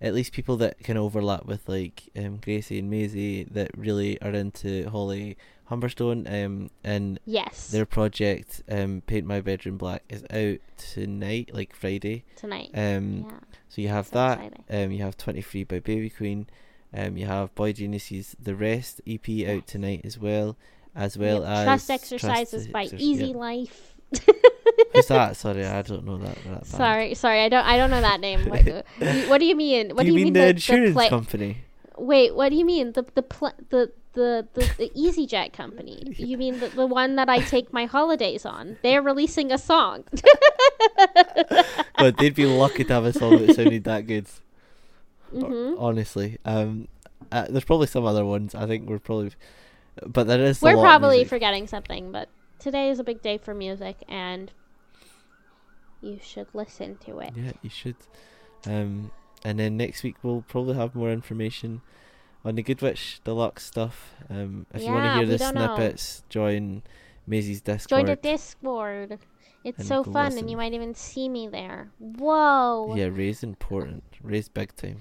[0.00, 4.30] at least people that can overlap with like um Gracie and Maisie that really are
[4.30, 5.36] into Holly
[5.70, 6.26] Humberstone.
[6.44, 7.68] Um, and yes.
[7.68, 12.70] their project um paint my bedroom black is out tonight like friday Tonight.
[12.74, 13.38] um yeah.
[13.68, 14.64] so you have so that exciting.
[14.84, 16.46] um you have 23 by baby queen
[16.94, 20.56] um you have boygenius's the rest ep out tonight as well
[20.94, 21.48] as well Yep.
[21.48, 23.36] as Trust Exercises by Exer- Easy yeah.
[23.36, 23.94] Life.
[24.94, 26.66] who's that sorry i don't know that, that.
[26.66, 28.48] Sorry, sorry, I don't, I don't know that name.
[28.48, 29.90] What, uh, you- what do you mean?
[29.94, 31.58] What do you mean, the, the, insurance play- company
[31.98, 36.14] Wait, what do you mean the the pl- the the the, the EasyJet company?
[36.16, 38.78] You mean the, the one that I take my holidays on?
[38.82, 40.04] They're releasing a song.
[41.98, 44.26] but they'd be lucky to have a song that sounded that good
[45.30, 46.88] hmm honestly um
[47.30, 49.30] uh, there's probably some other ones i think we're probably
[50.06, 53.96] but that is We're probably forgetting something, but today is a big day for music,
[54.08, 54.52] and
[56.00, 57.32] you should listen to it.
[57.36, 57.96] Yeah, you should.
[58.66, 59.10] Um,
[59.44, 61.80] and then next week we'll probably have more information
[62.44, 64.14] on the Good Witch Deluxe stuff.
[64.28, 65.76] Um, if you want to hear the don't know.
[65.76, 66.82] snippets, join
[67.26, 68.00] Maisie's Discord.
[68.00, 69.18] Join the Discord.
[69.64, 70.38] It's so fun, listen.
[70.40, 71.90] and you might even see me there.
[71.98, 72.94] Whoa!
[72.96, 74.04] Yeah, Ray's important.
[74.22, 75.00] Ray's big time.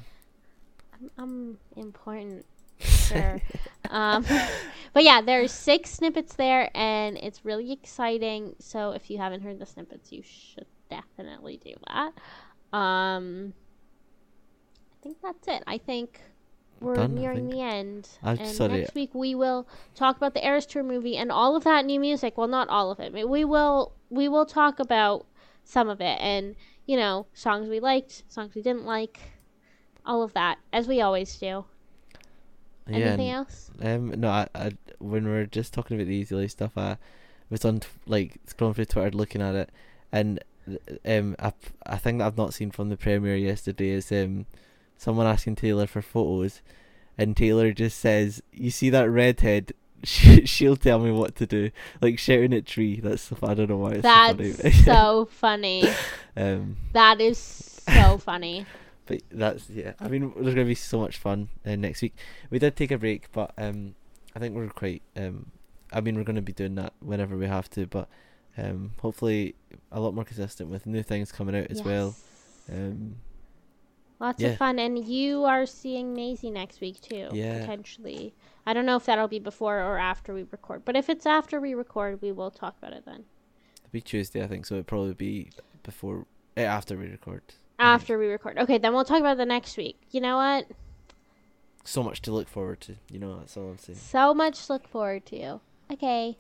[0.94, 2.46] I'm, I'm important.
[2.80, 3.42] Sure.
[3.90, 4.26] um,
[4.94, 8.56] but yeah, there's six snippets there, and it's really exciting.
[8.60, 12.78] So if you haven't heard the snippets, you should definitely do that.
[12.78, 13.54] Um,
[14.92, 15.64] I think that's it.
[15.68, 16.20] I think
[16.80, 18.08] we're Done, nearing the end.
[18.24, 18.82] I'm and sorry.
[18.82, 22.00] next week we will talk about the Eras Tour movie and all of that new
[22.00, 22.38] music.
[22.38, 23.14] Well, not all of it.
[23.14, 25.26] but We will we will talk about
[25.64, 26.56] some of it and
[26.86, 29.20] you know songs we liked, songs we didn't like,
[30.06, 31.66] all of that as we always do.
[32.90, 33.72] Yeah, Anything and, else?
[33.82, 36.98] Um, no, I, I, when we were just talking about the Easy Life stuff, I
[37.50, 39.70] was on t- like scrolling through Twitter looking at it,
[40.12, 40.40] and
[41.06, 41.54] um, a,
[41.86, 44.46] a thing that I've not seen from the premiere yesterday is um,
[44.98, 46.62] someone asking Taylor for photos,
[47.18, 49.74] and Taylor just says, "You see that redhead?
[50.04, 53.00] She, she'll tell me what to do." Like shouting at tree.
[53.00, 54.72] That's I don't know why it's That's so funny.
[54.84, 55.84] so funny.
[56.38, 58.68] um, That is so funny.
[59.08, 59.94] But that's yeah.
[60.00, 62.16] I mean, there's gonna be so much fun uh, next week.
[62.50, 63.96] We did take a break, but um,
[64.36, 65.52] I think we're quite um,
[65.92, 68.08] I mean, we're gonna be doing that whenever we have to, but
[68.58, 69.56] um, hopefully
[69.92, 72.16] a lot more consistent with new things coming out as well.
[72.72, 73.16] Um,
[74.20, 74.50] Lots yeah.
[74.50, 77.30] of fun, and you are seeing Maisie next week too.
[77.34, 77.60] Yeah.
[77.60, 78.34] potentially.
[78.66, 81.62] I don't know if that'll be before or after we record, but if it's after
[81.62, 83.26] we record, we will talk about it then.
[83.78, 85.52] it'll be Tuesday, I think, so it'll probably be
[85.84, 86.26] before
[86.58, 87.44] eh, after we record.
[87.78, 87.86] Think.
[87.88, 90.00] After we record, okay, then we'll talk about the next week.
[90.12, 90.68] You know what?
[91.84, 92.96] so much to look forward to.
[93.10, 93.98] You know, that's all I'm saying.
[93.98, 95.60] So much to look forward to.
[95.92, 96.38] Okay,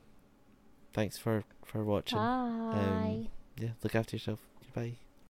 [0.93, 2.17] Thanks for for watching.
[2.17, 2.23] bye.
[2.23, 3.27] Um,
[3.57, 4.39] yeah, look after yourself.
[4.73, 4.93] Bye.